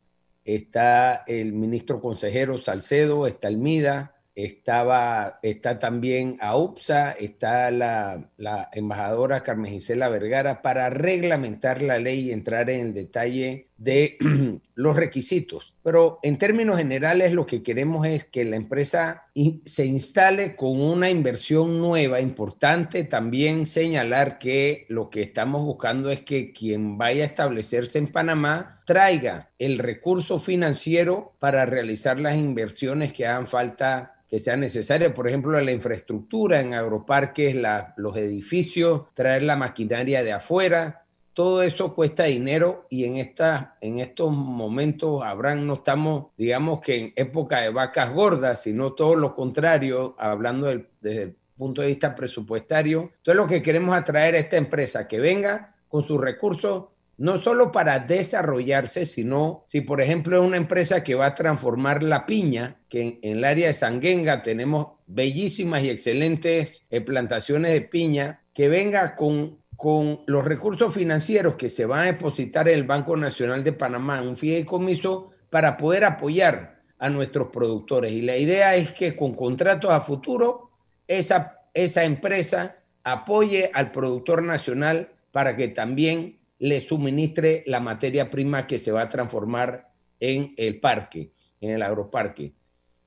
está 0.46 1.26
el 1.28 1.52
ministro 1.52 2.00
consejero 2.00 2.58
Salcedo, 2.58 3.28
está 3.28 3.50
el 3.50 3.58
MIDA, 3.58 4.16
estaba, 4.34 5.38
está 5.42 5.78
también 5.78 6.38
AUPSA, 6.40 7.12
está 7.12 7.70
la, 7.70 8.32
la, 8.38 8.70
embajadora 8.72 9.44
Carmen 9.44 9.74
Gisela 9.74 10.08
Vergara 10.08 10.62
para 10.62 10.90
reglamentar 10.90 11.82
la 11.82 12.00
ley 12.00 12.30
y 12.30 12.32
entrar 12.32 12.70
en 12.70 12.80
el 12.80 12.94
detalle 12.94 13.67
de 13.78 14.18
los 14.76 14.96
requisitos. 14.96 15.74
Pero 15.84 16.20
en 16.24 16.38
términos 16.38 16.78
generales 16.78 17.32
lo 17.32 17.46
que 17.46 17.64
queremos 17.64 18.06
es 18.08 18.26
que 18.26 18.46
la 18.46 18.56
empresa 18.56 19.24
se 19.66 19.86
instale 19.86 20.56
con 20.56 20.82
una 20.82 21.10
inversión 21.10 21.80
nueva, 21.80 22.20
importante 22.20 23.04
también 23.04 23.66
señalar 23.66 24.40
que 24.40 24.86
lo 24.90 25.10
que 25.10 25.22
estamos 25.22 25.64
buscando 25.64 26.10
es 26.10 26.22
que 26.22 26.52
quien 26.52 26.98
vaya 26.98 27.24
a 27.24 27.28
establecerse 27.28 28.00
en 28.00 28.08
Panamá 28.08 28.82
traiga 28.86 29.52
el 29.60 29.80
recurso 29.80 30.40
financiero 30.40 31.34
para 31.40 31.66
realizar 31.66 32.20
las 32.20 32.38
inversiones 32.38 33.14
que 33.14 33.28
hagan 33.28 33.48
falta 33.48 34.14
que 34.28 34.40
sea 34.40 34.58
necesaria, 34.58 35.14
por 35.14 35.28
ejemplo, 35.28 35.60
la 35.60 35.72
infraestructura 35.72 36.60
en 36.60 36.74
agroparques, 36.74 37.56
los 37.96 38.18
edificios, 38.18 39.04
traer 39.14 39.44
la 39.44 39.56
maquinaria 39.56 40.24
de 40.24 40.34
afuera, 40.34 41.06
todo 41.38 41.62
eso 41.62 41.94
cuesta 41.94 42.24
dinero 42.24 42.88
y 42.90 43.04
en, 43.04 43.18
esta, 43.18 43.78
en 43.80 44.00
estos 44.00 44.32
momentos, 44.32 45.22
Abraham, 45.24 45.68
no 45.68 45.76
estamos, 45.76 46.30
digamos 46.36 46.82
que 46.82 46.98
en 46.98 47.14
época 47.16 47.62
de 47.62 47.70
vacas 47.70 48.12
gordas, 48.12 48.64
sino 48.64 48.94
todo 48.94 49.16
lo 49.16 49.36
contrario, 49.36 50.16
hablando 50.18 50.66
desde 51.00 51.22
el 51.22 51.36
punto 51.56 51.84
de 51.84 51.90
vista 51.90 52.16
presupuestario. 52.16 53.12
Entonces 53.18 53.36
lo 53.36 53.46
que 53.46 53.62
queremos 53.62 53.96
atraer 53.96 54.34
a 54.34 54.40
esta 54.40 54.58
empresa, 54.58 55.08
que 55.08 55.20
venga 55.20 55.76
con 55.88 56.02
sus 56.02 56.20
recursos 56.20 56.86
no 57.18 57.38
solo 57.38 57.72
para 57.72 58.00
desarrollarse, 58.00 59.06
sino 59.06 59.64
si 59.68 59.82
por 59.82 60.02
ejemplo 60.02 60.42
es 60.42 60.44
una 60.44 60.58
empresa 60.58 61.04
que 61.04 61.14
va 61.14 61.28
a 61.28 61.36
transformar 61.36 62.02
la 62.02 62.26
piña, 62.26 62.78
que 62.90 63.20
en, 63.22 63.38
el 63.38 63.44
área 63.44 63.68
de 63.68 63.74
Sanguenga 63.74 64.42
tenemos 64.42 64.88
bellísimas 65.06 65.84
y 65.84 65.92
excelentes 65.92 66.82
eh, 66.90 67.02
plantaciones 67.02 67.74
de 67.74 67.82
piña, 67.82 68.42
que 68.56 68.70
venga 68.70 69.16
con, 69.16 69.60
con 69.78 70.22
los 70.26 70.44
recursos 70.44 70.94
financieros 70.94 71.56
que 71.56 71.70
se 71.70 71.86
van 71.86 72.00
a 72.00 72.06
depositar 72.06 72.68
en 72.68 72.80
el 72.80 72.84
Banco 72.84 73.16
Nacional 73.16 73.64
de 73.64 73.74
Panamá, 73.74 74.22
un 74.24 74.36
fideicomiso 74.36 75.30
para 75.52 75.78
poder 75.78 76.04
apoyar 76.04 76.82
a 76.98 77.10
nuestros 77.10 77.50
productores. 77.50 78.12
Y 78.12 78.24
la 78.24 78.38
idea 78.38 78.76
es 78.76 78.92
que 78.92 79.16
con 79.16 79.36
contratos 79.36 79.92
a 79.92 80.02
futuro, 80.02 80.72
esa, 81.08 81.62
esa 81.76 82.04
empresa 82.04 82.78
apoye 83.04 83.70
al 83.72 83.92
productor 83.92 84.42
nacional 84.42 85.12
para 85.32 85.56
que 85.56 85.68
también 85.68 86.40
le 86.58 86.82
suministre 86.82 87.64
la 87.68 87.80
materia 87.80 88.32
prima 88.32 88.66
que 88.66 88.80
se 88.80 88.92
va 88.92 89.04
a 89.04 89.10
transformar 89.10 89.90
en 90.20 90.56
el 90.58 90.80
parque, 90.80 91.32
en 91.62 91.70
el 91.70 91.84
agroparque. 91.84 92.54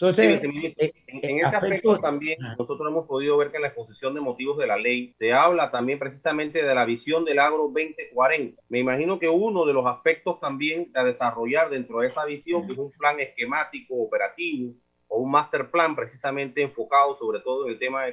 Entonces, 0.00 0.42
en, 0.42 0.56
eh, 0.78 0.92
ese 1.08 1.44
aspecto, 1.44 1.98
también 1.98 2.38
nosotros 2.58 2.88
hemos 2.88 3.06
podido 3.06 3.36
ver 3.36 3.50
que 3.50 3.56
en 3.56 3.62
la 3.62 3.68
exposición 3.68 4.14
de 4.14 4.22
motivos 4.22 4.56
de 4.56 4.66
la 4.66 4.78
ley 4.78 5.12
se 5.12 5.34
habla 5.34 5.70
también 5.70 5.98
precisamente 5.98 6.62
de 6.62 6.74
la 6.74 6.86
visión 6.86 7.22
del 7.22 7.38
agro 7.38 7.64
2040. 7.64 8.62
Me 8.70 8.78
imagino 8.78 9.18
que 9.18 9.28
uno 9.28 9.66
de 9.66 9.74
los 9.74 9.84
aspectos 9.84 10.40
también 10.40 10.90
a 10.94 11.04
desarrollar 11.04 11.68
dentro 11.68 12.00
de 12.00 12.08
esa 12.08 12.24
visión, 12.24 12.66
que 12.66 12.72
es 12.72 12.78
un 12.78 12.92
plan 12.92 13.20
esquemático 13.20 13.94
operativo 13.96 14.72
o 15.08 15.20
un 15.20 15.30
master 15.30 15.70
plan 15.70 15.94
precisamente 15.94 16.62
enfocado 16.62 17.14
sobre 17.16 17.40
todo 17.40 17.66
en 17.66 17.72
el 17.72 17.78
tema 17.78 18.04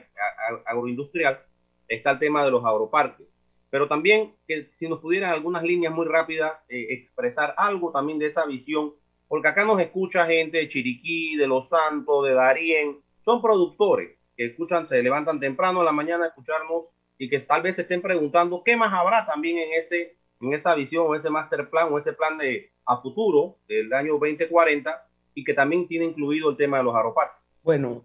agroindustrial, 0.65 1.41
está 1.87 2.11
el 2.11 2.19
tema 2.19 2.43
de 2.43 2.51
los 2.51 2.65
agroparques 2.65 3.27
pero 3.69 3.87
también 3.87 4.33
que 4.47 4.71
si 4.77 4.87
nos 4.87 4.99
pudieran 4.99 5.31
algunas 5.31 5.63
líneas 5.63 5.93
muy 5.93 6.05
rápidas 6.05 6.53
eh, 6.69 6.87
expresar 6.89 7.53
algo 7.57 7.91
también 7.91 8.17
de 8.17 8.27
esa 8.27 8.45
visión, 8.45 8.93
porque 9.27 9.47
acá 9.47 9.65
nos 9.65 9.79
escucha 9.81 10.25
gente 10.25 10.57
de 10.57 10.69
Chiriquí, 10.69 11.35
de 11.35 11.47
Los 11.47 11.69
Santos, 11.69 12.25
de 12.25 12.33
Darién, 12.33 12.97
son 13.23 13.41
productores 13.41 14.17
que 14.35 14.45
escuchan, 14.45 14.87
se 14.87 15.01
levantan 15.01 15.39
temprano 15.39 15.79
en 15.79 15.85
la 15.85 15.91
mañana 15.91 16.25
a 16.25 16.27
escucharnos 16.27 16.85
y 17.17 17.29
que 17.29 17.39
tal 17.39 17.61
vez 17.61 17.75
se 17.75 17.81
estén 17.81 18.01
preguntando 18.01 18.63
qué 18.63 18.77
más 18.77 18.93
habrá 18.93 19.25
también 19.25 19.57
en 19.57 19.73
ese 19.73 20.15
en 20.39 20.53
esa 20.53 20.75
visión 20.75 21.05
o 21.07 21.15
ese 21.15 21.29
master 21.29 21.69
plan 21.69 21.87
o 21.91 21.97
ese 21.97 22.13
plan 22.13 22.37
de 22.37 22.71
a 22.85 23.01
futuro 23.01 23.57
del 23.67 23.91
año 23.91 24.13
2040 24.13 25.07
y 25.33 25.43
que 25.43 25.53
también 25.53 25.87
tiene 25.87 26.05
incluido 26.05 26.51
el 26.51 26.57
tema 26.57 26.77
de 26.77 26.83
los 26.83 26.95
aeropuertos. 26.95 27.37
Bueno, 27.63 28.03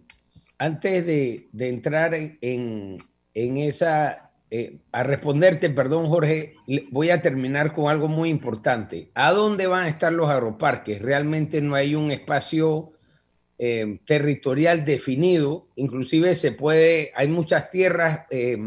antes 0.58 1.06
de, 1.06 1.48
de 1.52 1.68
entrar 1.68 2.14
en, 2.14 2.98
en 3.34 3.56
esa 3.58 4.31
eh, 4.54 4.80
a 4.92 5.02
responderte, 5.02 5.70
perdón 5.70 6.08
Jorge, 6.08 6.56
voy 6.90 7.08
a 7.08 7.22
terminar 7.22 7.72
con 7.72 7.90
algo 7.90 8.06
muy 8.06 8.28
importante. 8.28 9.08
¿A 9.14 9.32
dónde 9.32 9.66
van 9.66 9.84
a 9.84 9.88
estar 9.88 10.12
los 10.12 10.28
agroparques? 10.28 11.00
Realmente 11.00 11.62
no 11.62 11.74
hay 11.74 11.94
un 11.94 12.10
espacio 12.10 12.92
eh, 13.56 13.98
territorial 14.04 14.84
definido, 14.84 15.68
inclusive 15.76 16.34
se 16.34 16.52
puede, 16.52 17.12
hay 17.14 17.28
muchas 17.28 17.70
tierras 17.70 18.26
eh, 18.28 18.58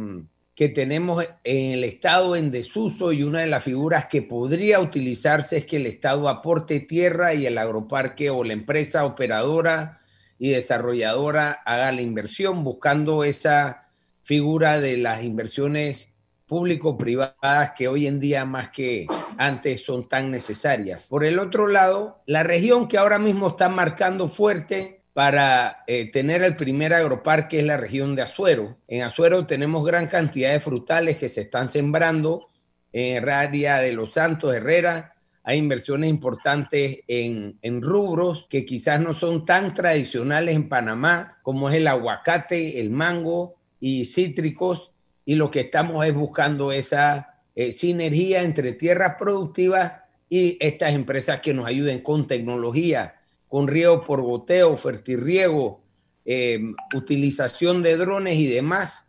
que 0.55 0.69
tenemos 0.69 1.23
en 1.43 1.73
el 1.73 1.83
Estado 1.83 2.35
en 2.35 2.49
desuso 2.49 3.11
y 3.11 3.21
una 3.21 3.41
de 3.41 3.47
las 3.47 3.63
figuras 3.63 4.07
que 4.07 4.23
podría 4.23 4.79
utilizarse 4.79 5.57
es 5.57 5.65
que 5.67 5.77
el 5.77 5.85
Estado 5.85 6.27
aporte 6.29 6.79
tierra 6.79 7.35
y 7.35 7.45
el 7.45 7.59
agroparque 7.59 8.31
o 8.31 8.43
la 8.43 8.53
empresa 8.53 9.05
operadora 9.05 10.01
y 10.39 10.49
desarrolladora 10.49 11.51
haga 11.63 11.91
la 11.91 12.01
inversión 12.01 12.63
buscando 12.63 13.23
esa 13.23 13.84
figura 14.25 14.79
de 14.79 14.97
las 14.97 15.23
inversiones 15.23 16.11
público-privadas 16.47 17.71
que 17.77 17.87
hoy 17.87 18.07
en 18.07 18.19
día 18.19 18.43
más 18.43 18.69
que 18.69 19.05
antes 19.37 19.85
son 19.85 20.09
tan 20.09 20.31
necesarias. 20.31 21.05
Por 21.07 21.23
el 21.23 21.37
otro 21.37 21.67
lado, 21.67 22.23
la 22.25 22.41
región 22.41 22.87
que 22.87 22.97
ahora 22.97 23.19
mismo 23.19 23.49
está 23.49 23.69
marcando 23.69 24.27
fuerte 24.27 25.03
para 25.13 25.83
eh, 25.85 26.09
tener 26.11 26.41
el 26.41 26.55
primer 26.55 26.93
agroparque 26.93 27.59
es 27.59 27.65
la 27.65 27.77
región 27.77 28.15
de 28.15 28.23
Azuero. 28.23 28.79
En 28.87 29.03
Azuero 29.03 29.45
tenemos 29.45 29.85
gran 29.85 30.07
cantidad 30.07 30.51
de 30.51 30.59
frutales 30.59 31.17
que 31.17 31.29
se 31.29 31.41
están 31.41 31.69
sembrando 31.69 32.49
en 32.91 33.23
el 33.23 33.29
área 33.29 33.77
de 33.77 33.93
Los 33.93 34.13
Santos, 34.13 34.55
Herrera. 34.55 35.13
Hay 35.43 35.59
inversiones 35.59 36.09
importantes 36.09 37.01
en, 37.07 37.59
en 37.61 37.81
rubros 37.83 38.47
que 38.49 38.65
quizás 38.65 38.99
no 38.99 39.13
son 39.13 39.45
tan 39.45 39.71
tradicionales 39.71 40.55
en 40.55 40.67
Panamá, 40.67 41.37
como 41.43 41.69
es 41.69 41.75
el 41.75 41.87
aguacate, 41.87 42.79
el 42.79 42.89
mango, 42.89 43.55
y 43.87 44.05
cítricos 44.05 44.89
y 45.25 45.35
lo 45.35 45.51
que 45.51 45.59
estamos 45.59 46.03
es 46.07 46.15
buscando 46.15 46.71
esa 46.71 47.43
eh, 47.53 47.71
sinergia 47.71 48.41
entre 48.41 48.73
tierras 48.73 49.13
productivas 49.19 50.01
y 50.27 50.57
estas 50.59 50.95
empresas 50.95 51.39
que 51.39 51.53
nos 51.53 51.67
ayuden 51.67 52.01
con 52.01 52.25
tecnología, 52.25 53.21
con 53.47 53.67
riego 53.67 54.01
por 54.01 54.23
goteo, 54.23 54.75
fertirriego, 54.75 55.83
eh, 56.25 56.59
utilización 56.95 57.83
de 57.83 57.95
drones 57.95 58.39
y 58.39 58.47
demás 58.47 59.05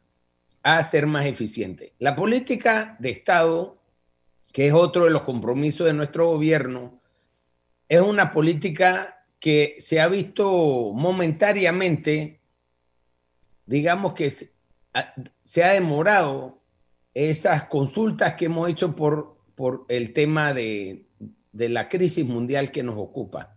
a 0.63 0.83
ser 0.83 1.07
más 1.07 1.25
eficiente. 1.25 1.95
La 1.99 2.15
política 2.15 2.97
de 2.99 3.09
Estado, 3.13 3.79
que 4.53 4.67
es 4.67 4.75
otro 4.75 5.05
de 5.05 5.11
los 5.11 5.23
compromisos 5.23 5.87
de 5.87 5.95
nuestro 5.95 6.27
gobierno, 6.27 7.01
es 7.89 8.03
una 8.03 8.31
política 8.31 9.25
que 9.41 9.77
se 9.79 10.03
ha 10.03 10.09
visto 10.09 10.93
momentáneamente, 10.93 12.43
digamos 13.65 14.13
que 14.13 14.56
se 15.43 15.65
ha 15.65 15.73
demorado 15.73 16.63
esas 17.15 17.65
consultas 17.65 18.35
que 18.35 18.47
hemos 18.47 18.69
hecho 18.69 18.95
por, 18.95 19.39
por 19.55 19.85
el 19.89 20.13
tema 20.13 20.53
de, 20.53 21.07
de 21.53 21.69
la 21.69 21.89
crisis 21.89 22.25
mundial 22.25 22.71
que 22.71 22.83
nos 22.83 22.97
ocupa. 22.97 23.57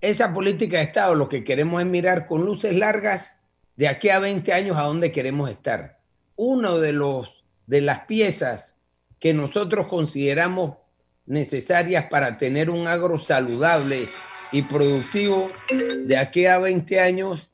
Esa 0.00 0.32
política 0.32 0.78
de 0.78 0.84
Estado 0.84 1.14
lo 1.14 1.28
que 1.28 1.44
queremos 1.44 1.80
es 1.80 1.86
mirar 1.86 2.26
con 2.26 2.44
luces 2.44 2.74
largas 2.74 3.38
de 3.76 3.88
aquí 3.88 4.08
a 4.08 4.18
20 4.18 4.52
años 4.52 4.76
a 4.76 4.82
dónde 4.82 5.12
queremos 5.12 5.50
estar. 5.50 6.00
Uno 6.36 6.78
de 6.78 6.92
los 6.92 7.44
de 7.66 7.80
las 7.80 8.00
piezas 8.00 8.76
que 9.18 9.34
nosotros 9.34 9.86
consideramos 9.86 10.76
necesarias 11.26 12.06
para 12.08 12.38
tener 12.38 12.70
un 12.70 12.86
agro 12.86 13.18
saludable 13.18 14.08
y 14.52 14.62
productivo 14.62 15.50
de 16.04 16.16
aquí 16.16 16.46
a 16.46 16.58
20 16.58 17.00
años 17.00 17.50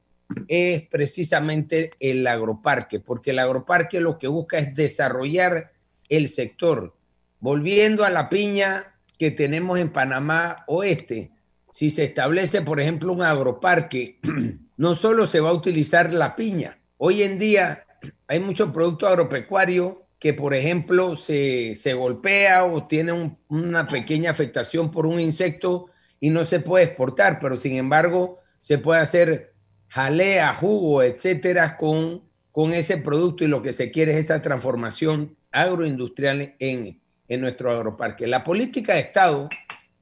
es 0.48 0.82
precisamente 0.88 1.92
el 2.00 2.26
agroparque, 2.26 3.00
porque 3.00 3.30
el 3.30 3.38
agroparque 3.38 4.00
lo 4.00 4.18
que 4.18 4.28
busca 4.28 4.58
es 4.58 4.74
desarrollar 4.74 5.72
el 6.08 6.28
sector. 6.28 6.96
Volviendo 7.40 8.04
a 8.04 8.10
la 8.10 8.28
piña 8.28 8.94
que 9.18 9.30
tenemos 9.30 9.78
en 9.78 9.90
Panamá 9.90 10.64
Oeste, 10.66 11.32
si 11.72 11.90
se 11.90 12.04
establece, 12.04 12.62
por 12.62 12.80
ejemplo, 12.80 13.12
un 13.12 13.22
agroparque, 13.22 14.18
no 14.76 14.94
solo 14.94 15.26
se 15.26 15.40
va 15.40 15.50
a 15.50 15.54
utilizar 15.54 16.12
la 16.12 16.36
piña. 16.36 16.78
Hoy 16.98 17.22
en 17.22 17.38
día 17.38 17.86
hay 18.28 18.40
muchos 18.40 18.70
productos 18.70 19.08
agropecuarios 19.08 19.94
que, 20.18 20.34
por 20.34 20.54
ejemplo, 20.54 21.16
se, 21.16 21.74
golpea 21.94 22.64
o 22.64 22.86
tiene 22.86 23.36
una 23.48 23.88
pequeña 23.88 24.30
afectación 24.30 24.90
por 24.90 25.06
un 25.06 25.18
insecto 25.18 25.86
y 26.20 26.30
no 26.30 26.46
se 26.46 26.60
puede 26.60 26.84
exportar, 26.84 27.40
pero 27.40 27.56
sin 27.56 27.72
embargo 27.74 28.38
se 28.60 28.78
puede 28.78 29.00
hacer 29.00 29.51
jalea, 29.92 30.54
jugo, 30.54 31.02
etcétera, 31.02 31.76
con, 31.76 32.22
con 32.50 32.72
ese 32.72 32.96
producto 32.96 33.44
y 33.44 33.48
lo 33.48 33.60
que 33.60 33.74
se 33.74 33.90
quiere 33.90 34.12
es 34.12 34.24
esa 34.24 34.40
transformación 34.40 35.36
agroindustrial 35.50 36.54
en, 36.58 37.02
en 37.28 37.40
nuestro 37.42 37.70
agroparque. 37.70 38.26
La 38.26 38.42
política 38.42 38.94
de 38.94 39.00
Estado, 39.00 39.50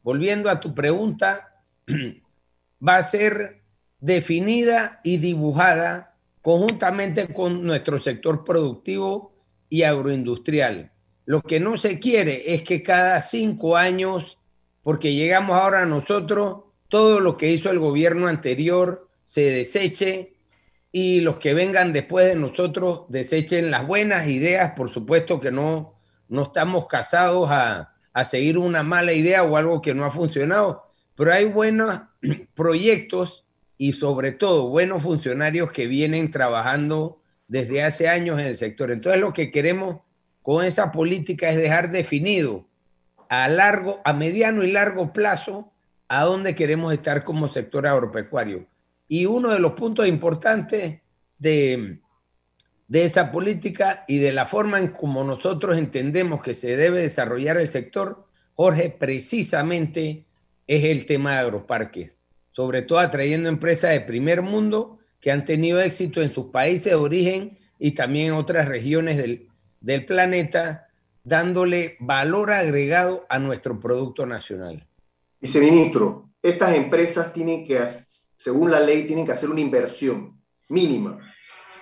volviendo 0.04 0.48
a 0.48 0.60
tu 0.60 0.76
pregunta, 0.76 1.64
va 2.88 2.98
a 2.98 3.02
ser 3.02 3.62
definida 3.98 5.00
y 5.02 5.16
dibujada 5.16 6.14
conjuntamente 6.40 7.26
con 7.26 7.64
nuestro 7.64 7.98
sector 7.98 8.44
productivo 8.44 9.34
y 9.68 9.82
agroindustrial. 9.82 10.92
Lo 11.24 11.42
que 11.42 11.58
no 11.58 11.76
se 11.76 11.98
quiere 11.98 12.54
es 12.54 12.62
que 12.62 12.84
cada 12.84 13.20
cinco 13.20 13.76
años, 13.76 14.38
porque 14.84 15.14
llegamos 15.14 15.56
ahora 15.56 15.82
a 15.82 15.86
nosotros, 15.86 16.60
todo 16.88 17.18
lo 17.18 17.36
que 17.36 17.50
hizo 17.50 17.72
el 17.72 17.80
gobierno 17.80 18.28
anterior 18.28 19.09
se 19.30 19.42
deseche 19.42 20.34
y 20.90 21.20
los 21.20 21.36
que 21.38 21.54
vengan 21.54 21.92
después 21.92 22.26
de 22.26 22.34
nosotros 22.34 23.02
desechen 23.10 23.70
las 23.70 23.86
buenas 23.86 24.26
ideas. 24.26 24.72
Por 24.76 24.92
supuesto 24.92 25.38
que 25.38 25.52
no, 25.52 25.94
no 26.28 26.42
estamos 26.42 26.88
casados 26.88 27.48
a, 27.52 27.94
a 28.12 28.24
seguir 28.24 28.58
una 28.58 28.82
mala 28.82 29.12
idea 29.12 29.44
o 29.44 29.56
algo 29.56 29.80
que 29.80 29.94
no 29.94 30.04
ha 30.04 30.10
funcionado, 30.10 30.82
pero 31.14 31.32
hay 31.32 31.44
buenos 31.44 32.00
proyectos 32.54 33.46
y 33.78 33.92
sobre 33.92 34.32
todo 34.32 34.68
buenos 34.68 35.04
funcionarios 35.04 35.70
que 35.70 35.86
vienen 35.86 36.32
trabajando 36.32 37.22
desde 37.46 37.84
hace 37.84 38.08
años 38.08 38.40
en 38.40 38.46
el 38.46 38.56
sector. 38.56 38.90
Entonces 38.90 39.20
lo 39.20 39.32
que 39.32 39.52
queremos 39.52 39.98
con 40.42 40.64
esa 40.64 40.90
política 40.90 41.50
es 41.50 41.56
dejar 41.56 41.92
definido 41.92 42.66
a 43.28 43.46
largo, 43.46 44.00
a 44.04 44.12
mediano 44.12 44.64
y 44.64 44.72
largo 44.72 45.12
plazo 45.12 45.72
a 46.08 46.24
dónde 46.24 46.56
queremos 46.56 46.92
estar 46.92 47.22
como 47.22 47.48
sector 47.48 47.86
agropecuario. 47.86 48.66
Y 49.12 49.26
uno 49.26 49.48
de 49.48 49.58
los 49.58 49.72
puntos 49.72 50.06
importantes 50.06 51.00
de, 51.36 51.98
de 52.86 53.04
esa 53.04 53.32
política 53.32 54.04
y 54.06 54.18
de 54.18 54.32
la 54.32 54.46
forma 54.46 54.78
en 54.78 54.86
como 54.86 55.24
nosotros 55.24 55.76
entendemos 55.76 56.40
que 56.42 56.54
se 56.54 56.76
debe 56.76 57.00
desarrollar 57.00 57.56
el 57.56 57.66
sector, 57.66 58.28
Jorge, 58.54 58.88
precisamente 58.96 60.26
es 60.68 60.84
el 60.84 61.06
tema 61.06 61.32
de 61.32 61.38
agroparques, 61.38 62.20
sobre 62.52 62.82
todo 62.82 63.00
atrayendo 63.00 63.48
empresas 63.48 63.90
de 63.90 64.00
primer 64.00 64.42
mundo 64.42 65.00
que 65.18 65.32
han 65.32 65.44
tenido 65.44 65.80
éxito 65.80 66.22
en 66.22 66.30
sus 66.30 66.46
países 66.52 66.92
de 66.92 66.94
origen 66.94 67.58
y 67.80 67.90
también 67.90 68.28
en 68.28 68.34
otras 68.34 68.68
regiones 68.68 69.16
del, 69.16 69.48
del 69.80 70.06
planeta, 70.06 70.86
dándole 71.24 71.96
valor 71.98 72.52
agregado 72.52 73.26
a 73.28 73.40
nuestro 73.40 73.80
producto 73.80 74.24
nacional. 74.24 74.86
Viceministro, 75.40 76.30
estas 76.40 76.76
empresas 76.76 77.32
tienen 77.32 77.66
que, 77.66 77.80
según 78.40 78.70
la 78.70 78.80
ley, 78.80 79.06
tienen 79.06 79.26
que 79.26 79.32
hacer 79.32 79.50
una 79.50 79.60
inversión 79.60 80.40
mínima. 80.70 81.18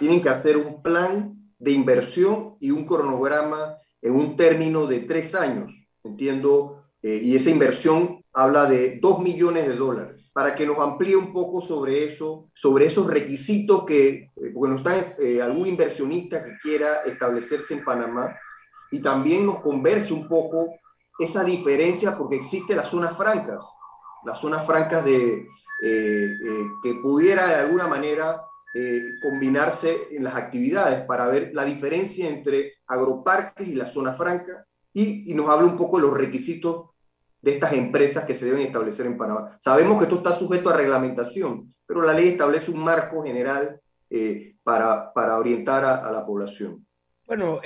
Tienen 0.00 0.20
que 0.20 0.28
hacer 0.28 0.56
un 0.56 0.82
plan 0.82 1.36
de 1.56 1.70
inversión 1.70 2.56
y 2.58 2.72
un 2.72 2.84
cronograma 2.84 3.76
en 4.02 4.12
un 4.16 4.36
término 4.36 4.88
de 4.88 4.98
tres 5.00 5.36
años, 5.36 5.72
entiendo, 6.02 6.82
eh, 7.00 7.20
y 7.22 7.36
esa 7.36 7.50
inversión 7.50 8.24
habla 8.32 8.64
de 8.64 8.98
dos 8.98 9.20
millones 9.20 9.68
de 9.68 9.76
dólares. 9.76 10.32
Para 10.34 10.56
que 10.56 10.66
nos 10.66 10.80
amplíe 10.80 11.14
un 11.14 11.32
poco 11.32 11.60
sobre 11.60 12.02
eso, 12.02 12.50
sobre 12.54 12.86
esos 12.86 13.06
requisitos 13.06 13.86
que, 13.86 14.08
eh, 14.08 14.50
porque 14.52 14.72
no 14.72 14.78
está 14.78 15.14
eh, 15.20 15.40
algún 15.40 15.68
inversionista 15.68 16.44
que 16.44 16.58
quiera 16.60 17.02
establecerse 17.06 17.74
en 17.74 17.84
Panamá, 17.84 18.36
y 18.90 19.00
también 19.00 19.46
nos 19.46 19.60
converse 19.60 20.12
un 20.12 20.26
poco 20.26 20.74
esa 21.20 21.44
diferencia, 21.44 22.18
porque 22.18 22.34
existe 22.34 22.74
las 22.74 22.88
zonas 22.88 23.16
francas, 23.16 23.64
las 24.24 24.40
zonas 24.40 24.66
francas 24.66 25.04
de, 25.04 25.46
que 25.80 26.94
pudiera 27.02 27.46
de 27.46 27.54
alguna 27.54 27.86
manera 27.86 28.42
combinarse 29.22 30.08
en 30.12 30.24
las 30.24 30.36
actividades 30.36 31.04
para 31.04 31.26
ver 31.28 31.50
la 31.54 31.64
diferencia 31.64 32.28
entre 32.28 32.74
agroparques 32.86 33.66
y 33.66 33.74
la 33.74 33.86
zona 33.86 34.12
franca 34.12 34.66
y, 34.92 35.34
nos 35.34 35.48
habla 35.48 35.66
un 35.66 35.76
poco 35.76 35.98
de 35.98 36.06
los 36.06 36.16
requisitos 36.16 36.86
de 37.40 37.52
estas 37.52 37.72
empresas 37.74 38.24
que 38.24 38.34
se 38.34 38.46
deben 38.46 38.62
establecer 38.62 39.06
en 39.06 39.16
Panamá. 39.16 39.56
Sabemos 39.60 39.98
que 39.98 40.04
esto 40.04 40.16
está 40.16 40.36
sujeto 40.36 40.70
a 40.70 40.76
reglamentación, 40.76 41.72
pero 41.86 42.02
la 42.02 42.12
ley 42.12 42.28
establece 42.28 42.70
un 42.70 42.80
marco 42.80 43.22
general 43.22 43.80
eh, 44.10 44.56
para, 44.62 45.12
para, 45.12 45.38
orientar 45.38 45.84
a, 45.84 46.10
la 46.10 46.26
población. 46.26 46.84
Bueno, 47.26 47.60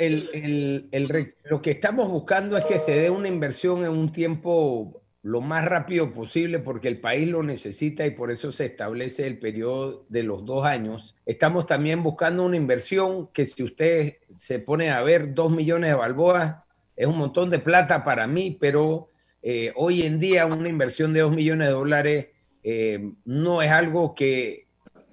lo 1.45 1.63
que 1.63 1.71
estamos 1.71 2.11
buscando 2.11 2.57
es 2.59 2.65
que 2.65 2.79
se 2.79 2.93
dé 2.93 3.11
una 3.11 3.29
inversión 3.29 3.85
en 3.85 3.91
un 3.91 4.11
tiempo 4.11 5.02
lo 5.23 5.41
más 5.41 5.65
rápido 5.65 6.13
posible 6.13 6.59
porque 6.59 6.89
el 6.89 7.01
país 7.01 7.29
lo 7.29 7.43
necesita 7.43 8.05
y 8.05 8.11
por 8.11 8.33
eso 8.33 8.51
se 8.51 8.65
establece 8.65 9.27
el 9.27 9.39
periodo 9.39 10.05
de 10.09 10.25
los 10.25 10.45
dos 10.45 10.67
años. 10.67 11.15
Estamos 11.27 11.67
también 11.67 12.03
buscando 12.03 12.45
una 12.45 12.57
inversión 12.57 13.29
que 13.33 13.47
si 13.47 13.63
usted 13.63 14.17
se 14.33 14.59
pone 14.59 14.91
a 14.91 15.01
ver 15.03 15.33
dos 15.33 15.53
millones 15.53 15.91
de 15.91 15.97
balboas, 15.97 16.57
es 16.97 17.07
un 17.07 17.19
montón 17.19 17.51
de 17.51 17.61
plata 17.61 18.03
para 18.03 18.27
mí, 18.27 18.57
pero 18.61 19.11
eh, 19.43 19.73
hoy 19.77 20.03
en 20.03 20.19
día 20.19 20.47
una 20.47 20.69
inversión 20.69 21.13
de 21.13 21.21
2 21.21 21.33
millones 21.33 21.69
de 21.69 21.75
dólares 21.75 22.27
eh, 22.63 23.13
no 23.25 23.61
es 23.63 23.71
algo 23.71 24.15
que, 24.15 24.69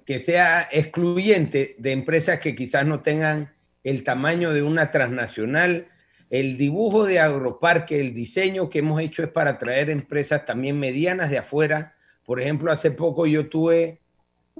que 0.06 0.18
sea 0.18 0.68
excluyente 0.70 1.74
de 1.78 1.92
empresas 1.92 2.38
que 2.38 2.54
quizás 2.54 2.86
no 2.86 3.00
tengan 3.00 3.52
el 3.82 4.02
tamaño 4.04 4.52
de 4.52 4.62
una 4.62 4.90
transnacional. 4.90 5.88
El 6.30 6.56
dibujo 6.56 7.06
de 7.06 7.18
Agroparque, 7.18 7.98
el 7.98 8.14
diseño 8.14 8.70
que 8.70 8.78
hemos 8.78 9.00
hecho 9.00 9.24
es 9.24 9.28
para 9.28 9.58
traer 9.58 9.90
empresas 9.90 10.44
también 10.44 10.78
medianas 10.78 11.28
de 11.28 11.38
afuera. 11.38 11.96
Por 12.24 12.40
ejemplo, 12.40 12.70
hace 12.70 12.92
poco 12.92 13.26
yo 13.26 13.48
tuve 13.48 14.00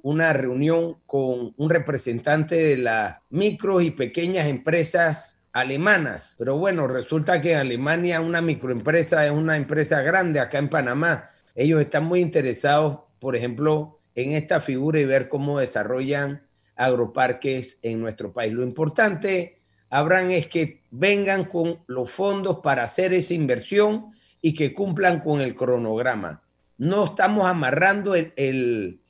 una 0.02 0.32
reunión 0.32 0.96
con 1.06 1.54
un 1.56 1.70
representante 1.70 2.56
de 2.56 2.76
las 2.76 3.18
micro 3.30 3.80
y 3.80 3.92
pequeñas 3.92 4.48
empresas 4.48 5.38
alemanas. 5.52 6.34
Pero 6.38 6.56
bueno, 6.56 6.88
resulta 6.88 7.40
que 7.40 7.52
en 7.52 7.58
Alemania 7.58 8.20
una 8.20 8.40
microempresa 8.40 9.24
es 9.24 9.30
una 9.30 9.56
empresa 9.56 10.02
grande 10.02 10.40
acá 10.40 10.58
en 10.58 10.70
Panamá. 10.70 11.30
Ellos 11.54 11.80
están 11.80 12.04
muy 12.04 12.20
interesados, 12.20 12.98
por 13.20 13.36
ejemplo, 13.36 14.00
en 14.16 14.32
esta 14.32 14.58
figura 14.60 14.98
y 14.98 15.04
ver 15.04 15.28
cómo 15.28 15.60
desarrollan 15.60 16.42
agroparques 16.74 17.78
en 17.82 18.00
nuestro 18.00 18.32
país. 18.32 18.52
Lo 18.52 18.64
importante, 18.64 19.59
Abraham, 19.90 20.30
es 20.30 20.46
que 20.46 20.82
vengan 20.90 21.44
con 21.44 21.80
los 21.86 22.10
fondos 22.10 22.60
para 22.62 22.84
hacer 22.84 23.12
esa 23.12 23.34
inversión 23.34 24.12
y 24.40 24.54
que 24.54 24.72
cumplan 24.72 25.20
con 25.20 25.40
el 25.40 25.54
cronograma. 25.54 26.42
No 26.78 27.04
estamos 27.06 27.46
amarrando 27.46 28.14
el, 28.14 28.32
el 28.36 29.00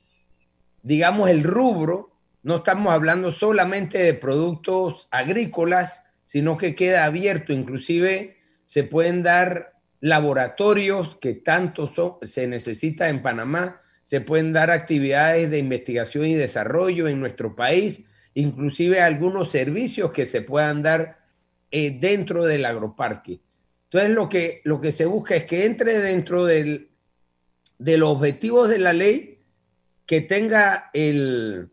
digamos, 0.81 1.29
el 1.29 1.43
rubro, 1.43 2.11
no 2.43 2.57
estamos 2.57 2.91
hablando 2.91 3.31
solamente 3.31 3.99
de 3.99 4.13
productos 4.13 5.07
agrícolas, 5.11 6.03
sino 6.25 6.57
que 6.57 6.75
queda 6.75 7.05
abierto. 7.05 7.53
Inclusive 7.53 8.37
se 8.65 8.83
pueden 8.83 9.21
dar 9.21 9.73
laboratorios 9.99 11.15
que 11.17 11.35
tanto 11.35 11.91
se 12.23 12.47
necesita 12.47 13.09
en 13.09 13.21
Panamá, 13.21 13.81
se 14.01 14.19
pueden 14.19 14.51
dar 14.51 14.71
actividades 14.71 15.49
de 15.51 15.59
investigación 15.59 16.25
y 16.25 16.33
desarrollo 16.33 17.07
en 17.07 17.19
nuestro 17.19 17.55
país, 17.55 18.01
inclusive 18.33 19.01
algunos 19.01 19.49
servicios 19.49 20.11
que 20.11 20.25
se 20.25 20.41
puedan 20.41 20.81
dar 20.81 21.19
eh, 21.71 21.97
dentro 21.99 22.45
del 22.45 22.65
agroparque. 22.65 23.39
Entonces 23.85 24.11
lo 24.11 24.29
que, 24.29 24.61
lo 24.63 24.79
que 24.79 24.91
se 24.91 25.05
busca 25.05 25.35
es 25.35 25.45
que 25.45 25.65
entre 25.65 25.99
dentro 25.99 26.45
del, 26.45 26.89
de 27.77 27.97
los 27.97 28.09
objetivos 28.09 28.69
de 28.69 28.79
la 28.79 28.93
ley, 28.93 29.39
que 30.05 30.21
tenga 30.21 30.89
el, 30.93 31.69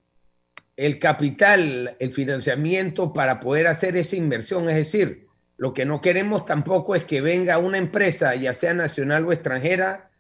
el 0.77 0.99
capital, 0.99 1.97
el 1.99 2.13
financiamiento 2.13 3.13
para 3.13 3.41
poder 3.41 3.67
hacer 3.67 3.97
esa 3.97 4.17
inversión. 4.17 4.69
Es 4.69 4.77
decir, 4.77 5.27
lo 5.57 5.75
que 5.75 5.85
no 5.85 6.01
queremos 6.01 6.45
tampoco 6.45 6.95
es 6.95 7.05
que 7.05 7.21
venga 7.21 7.59
una 7.59 7.79
empresa, 7.79 8.35
ya 8.37 8.55
sea 8.55 8.75
nacional 8.75 9.25
o 9.27 9.33
extranjera, 9.33 10.11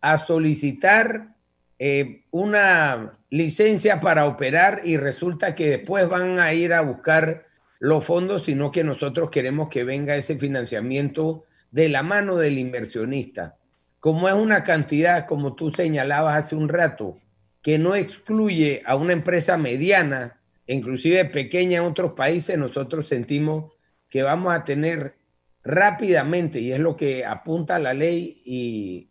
a 0.00 0.18
solicitar 0.18 1.34
eh, 1.78 2.24
una 2.30 3.12
licencia 3.30 4.00
para 4.00 4.26
operar 4.26 4.80
y 4.84 4.96
resulta 4.96 5.54
que 5.54 5.70
después 5.70 6.10
van 6.10 6.40
a 6.40 6.52
ir 6.52 6.72
a 6.72 6.80
buscar 6.80 7.46
los 7.78 8.04
fondos, 8.04 8.44
sino 8.44 8.72
que 8.72 8.82
nosotros 8.82 9.30
queremos 9.30 9.68
que 9.68 9.84
venga 9.84 10.16
ese 10.16 10.36
financiamiento 10.38 11.44
de 11.70 11.88
la 11.88 12.02
mano 12.02 12.36
del 12.36 12.58
inversionista. 12.58 13.56
Como 14.00 14.28
es 14.28 14.34
una 14.34 14.64
cantidad, 14.64 15.26
como 15.26 15.54
tú 15.54 15.70
señalabas 15.70 16.44
hace 16.44 16.56
un 16.56 16.68
rato, 16.68 17.18
que 17.62 17.78
no 17.78 17.94
excluye 17.94 18.82
a 18.84 18.96
una 18.96 19.12
empresa 19.12 19.56
mediana, 19.56 20.40
inclusive 20.66 21.24
pequeña 21.26 21.78
en 21.78 21.84
otros 21.84 22.12
países, 22.12 22.58
nosotros 22.58 23.06
sentimos 23.08 23.72
que 24.08 24.22
vamos 24.22 24.54
a 24.54 24.64
tener 24.64 25.14
rápidamente, 25.62 26.60
y 26.60 26.72
es 26.72 26.78
lo 26.78 26.96
que 26.96 27.24
apunta 27.24 27.78
la 27.78 27.92
ley 27.92 28.40
y, 28.44 29.08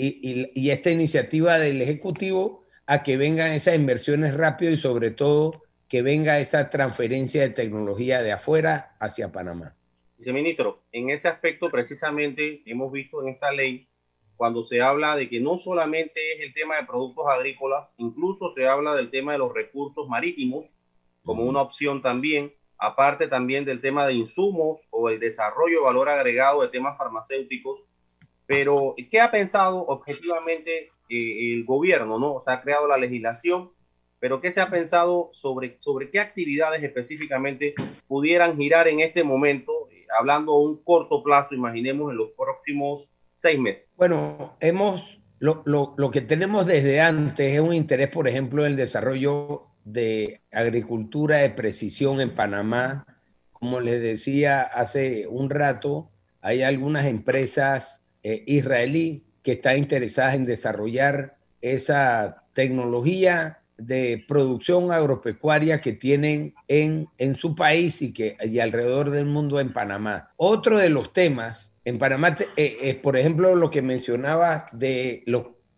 y, 0.00 0.70
esta 0.70 0.90
iniciativa 0.90 1.58
del 1.58 1.82
Ejecutivo, 1.82 2.64
a 2.86 3.02
que 3.02 3.16
vengan 3.16 3.52
esas 3.52 3.74
inversiones 3.74 4.34
rápido 4.34 4.72
y 4.72 4.76
sobre 4.76 5.10
todo 5.10 5.62
que 5.88 6.02
venga 6.02 6.38
esa 6.38 6.70
transferencia 6.70 7.42
de 7.42 7.50
tecnología 7.50 8.22
de 8.22 8.32
afuera 8.32 8.96
hacia 9.00 9.32
Panamá. 9.32 9.74
Viceministro, 10.18 10.82
en 10.92 11.10
ese 11.10 11.28
aspecto 11.28 11.70
precisamente 11.70 12.62
hemos 12.66 12.92
visto 12.92 13.22
en 13.22 13.28
esta 13.28 13.52
ley 13.52 13.88
cuando 14.36 14.64
se 14.64 14.80
habla 14.80 15.16
de 15.16 15.28
que 15.28 15.40
no 15.40 15.58
solamente 15.58 16.34
es 16.34 16.40
el 16.46 16.54
tema 16.54 16.76
de 16.76 16.86
productos 16.86 17.26
agrícolas, 17.28 17.92
incluso 17.96 18.54
se 18.54 18.68
habla 18.68 18.94
del 18.94 19.10
tema 19.10 19.32
de 19.32 19.38
los 19.38 19.52
recursos 19.52 20.08
marítimos 20.08 20.74
como 21.24 21.42
una 21.44 21.60
opción 21.60 22.02
también, 22.02 22.54
aparte 22.78 23.26
también 23.26 23.64
del 23.64 23.80
tema 23.80 24.06
de 24.06 24.14
insumos 24.14 24.86
o 24.90 25.10
el 25.10 25.18
desarrollo 25.18 25.80
de 25.80 25.84
valor 25.84 26.08
agregado 26.08 26.62
de 26.62 26.68
temas 26.68 26.96
farmacéuticos. 26.96 27.80
Pero, 28.48 28.94
¿qué 29.10 29.20
ha 29.20 29.30
pensado 29.30 29.84
objetivamente 29.86 30.88
eh, 31.10 31.52
el 31.52 31.66
gobierno? 31.66 32.18
¿no? 32.18 32.42
se 32.46 32.50
ha 32.50 32.62
creado 32.62 32.88
la 32.88 32.96
legislación, 32.96 33.72
pero 34.18 34.40
¿qué 34.40 34.54
se 34.54 34.60
ha 34.62 34.70
pensado 34.70 35.28
sobre, 35.34 35.76
sobre 35.80 36.10
qué 36.10 36.18
actividades 36.18 36.82
específicamente 36.82 37.74
pudieran 38.06 38.56
girar 38.56 38.88
en 38.88 39.00
este 39.00 39.22
momento, 39.22 39.90
eh, 39.92 40.06
hablando 40.18 40.52
a 40.52 40.60
un 40.60 40.82
corto 40.82 41.22
plazo, 41.22 41.54
imaginemos 41.54 42.10
en 42.10 42.16
los 42.16 42.30
próximos 42.30 43.10
seis 43.36 43.58
meses? 43.60 43.84
Bueno, 43.96 44.56
hemos, 44.60 45.20
lo, 45.40 45.60
lo, 45.66 45.92
lo 45.98 46.10
que 46.10 46.22
tenemos 46.22 46.64
desde 46.64 47.02
antes 47.02 47.52
es 47.52 47.60
un 47.60 47.74
interés, 47.74 48.08
por 48.08 48.28
ejemplo, 48.28 48.64
en 48.64 48.72
el 48.72 48.76
desarrollo 48.76 49.66
de 49.84 50.40
agricultura 50.50 51.36
de 51.36 51.50
precisión 51.50 52.22
en 52.22 52.34
Panamá. 52.34 53.04
Como 53.52 53.78
les 53.80 54.00
decía 54.00 54.62
hace 54.62 55.26
un 55.26 55.50
rato, 55.50 56.10
hay 56.40 56.62
algunas 56.62 57.04
empresas 57.04 57.97
eh, 58.22 58.42
israelí 58.46 59.24
que 59.42 59.52
están 59.52 59.78
interesadas 59.78 60.34
en 60.34 60.46
desarrollar 60.46 61.36
esa 61.60 62.44
tecnología 62.52 63.60
de 63.78 64.24
producción 64.26 64.90
agropecuaria 64.90 65.80
que 65.80 65.92
tienen 65.92 66.54
en, 66.66 67.08
en 67.16 67.36
su 67.36 67.54
país 67.54 68.02
y, 68.02 68.12
que, 68.12 68.36
y 68.42 68.58
alrededor 68.58 69.10
del 69.10 69.26
mundo 69.26 69.60
en 69.60 69.72
Panamá. 69.72 70.32
Otro 70.36 70.78
de 70.78 70.90
los 70.90 71.12
temas 71.12 71.72
en 71.84 71.98
Panamá 71.98 72.36
es, 72.56 72.74
eh, 72.82 72.98
por 73.00 73.16
ejemplo, 73.16 73.54
lo 73.54 73.70
que 73.70 73.80
mencionaba 73.80 74.68
de 74.72 75.22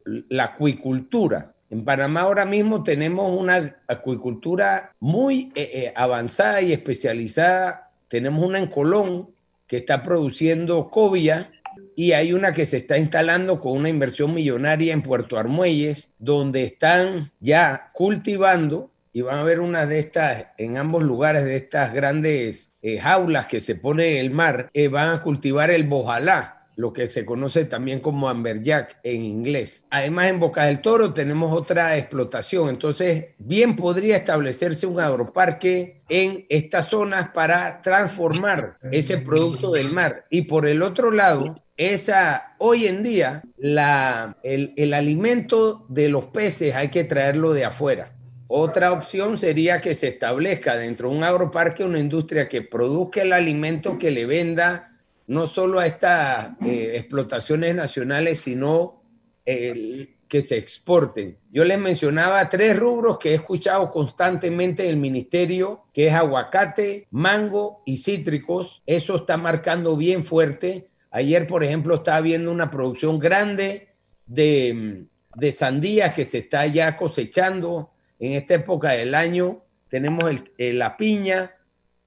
la 0.05 0.45
acuicultura. 0.45 1.55
En 1.69 1.85
Panamá 1.85 2.23
ahora 2.23 2.45
mismo 2.45 2.83
tenemos 2.83 3.39
una 3.39 3.77
acuicultura 3.87 4.93
muy 4.99 5.53
eh, 5.55 5.93
avanzada 5.95 6.63
y 6.63 6.73
especializada. 6.73 7.93
Tenemos 8.09 8.45
una 8.45 8.59
en 8.59 8.67
Colón 8.67 9.29
que 9.69 9.77
está 9.77 10.03
produciendo 10.03 10.91
cobia 10.91 11.53
y 11.97 12.13
hay 12.13 12.33
una 12.33 12.53
que 12.53 12.67
se 12.67 12.79
está 12.79 12.99
instalando 12.99 13.61
con 13.61 13.73
una 13.73 13.89
inversión 13.89 14.35
millonaria 14.35 14.93
en 14.93 15.03
Puerto 15.03 15.39
Armuelles, 15.39 16.11
donde 16.19 16.65
están 16.65 17.33
ya 17.41 17.91
cultivando 17.93 18.91
y 19.13 19.23
van 19.23 19.39
a 19.39 19.45
ver 19.45 19.61
una 19.61 19.87
de 19.87 19.99
estas 19.99 20.47
en 20.57 20.77
ambos 20.77 21.03
lugares 21.03 21.45
de 21.45 21.57
estas 21.57 21.93
grandes 21.93 22.71
eh, 22.83 22.99
jaulas 22.99 23.47
que 23.47 23.61
se 23.61 23.75
pone 23.75 24.21
el 24.21 24.31
mar, 24.31 24.71
van 24.91 25.17
a 25.17 25.23
cultivar 25.23 25.71
el 25.71 25.85
bojalá 25.85 26.61
lo 26.81 26.95
que 26.95 27.09
se 27.09 27.27
conoce 27.27 27.67
también 27.67 28.01
como 28.01 28.29
amberjack 28.29 28.99
en 29.03 29.23
inglés. 29.23 29.85
Además, 29.91 30.31
en 30.31 30.41
Boca 30.41 30.65
del 30.65 30.81
Toro 30.81 31.13
tenemos 31.13 31.55
otra 31.55 31.97
explotación, 31.99 32.71
entonces 32.71 33.27
bien 33.39 33.77
podría 33.77 34.17
establecerse 34.17 34.87
un 34.87 34.99
agroparque 34.99 36.03
en 36.09 36.47
estas 36.49 36.87
zonas 36.87 37.29
para 37.35 37.83
transformar 37.83 38.79
ese 38.91 39.19
producto 39.19 39.73
del 39.73 39.93
mar. 39.93 40.25
Y 40.31 40.43
por 40.43 40.67
el 40.67 40.83
otro 40.83 41.11
lado, 41.11 41.63
esa, 41.81 42.55
hoy 42.59 42.87
en 42.87 43.03
día, 43.03 43.43
la, 43.57 44.37
el, 44.43 44.75
el 44.77 44.93
alimento 44.93 45.87
de 45.89 46.09
los 46.09 46.27
peces 46.27 46.75
hay 46.75 46.89
que 46.89 47.05
traerlo 47.05 47.55
de 47.55 47.65
afuera. 47.65 48.13
Otra 48.49 48.93
opción 48.93 49.39
sería 49.39 49.81
que 49.81 49.95
se 49.95 50.09
establezca 50.09 50.77
dentro 50.77 51.09
de 51.09 51.17
un 51.17 51.25
agroparque 51.25 51.85
una 51.85 51.99
industria 51.99 52.49
que 52.49 52.63
produzca 52.63 53.23
el 53.23 53.33
alimento 53.33 53.99
que 53.99 54.11
le 54.11 54.27
venda 54.27 54.91
no 55.27 55.47
solo 55.47 55.79
a 55.79 55.87
estas 55.87 56.51
eh, 56.67 56.97
explotaciones 56.97 57.75
nacionales, 57.75 58.41
sino 58.41 59.01
que 59.47 60.43
se 60.43 60.59
exporten. 60.59 61.39
Yo 61.51 61.65
les 61.65 61.79
mencionaba 61.79 62.49
tres 62.49 62.79
rubros 62.79 63.19
que 63.19 63.31
he 63.31 63.35
escuchado 63.35 63.91
constantemente 63.91 64.83
del 64.83 64.97
ministerio, 64.97 65.85
que 65.95 66.09
es 66.09 66.15
aguacate, 66.15 67.09
mango 67.11 67.83
y 67.87 67.97
cítricos. 67.97 68.83
Eso 68.87 69.17
está 69.17 69.37
marcando 69.37 69.97
bien 69.97 70.23
fuerte. 70.23 70.90
Ayer, 71.11 71.47
por 71.47 71.65
ejemplo, 71.65 71.97
estaba 71.97 72.21
viendo 72.21 72.51
una 72.51 72.71
producción 72.71 73.19
grande 73.19 73.89
de, 74.27 75.07
de 75.35 75.53
sandías 75.53 76.15
que 76.15 76.25
se 76.25 76.39
está 76.39 76.67
ya 76.67 76.97
cosechando 76.97 77.91
en 78.19 78.33
esta 78.33 78.55
época 78.55 78.91
del 78.91 79.15
año. 79.15 79.63
Tenemos 79.89 80.25
la 80.57 80.97
piña, 80.97 81.53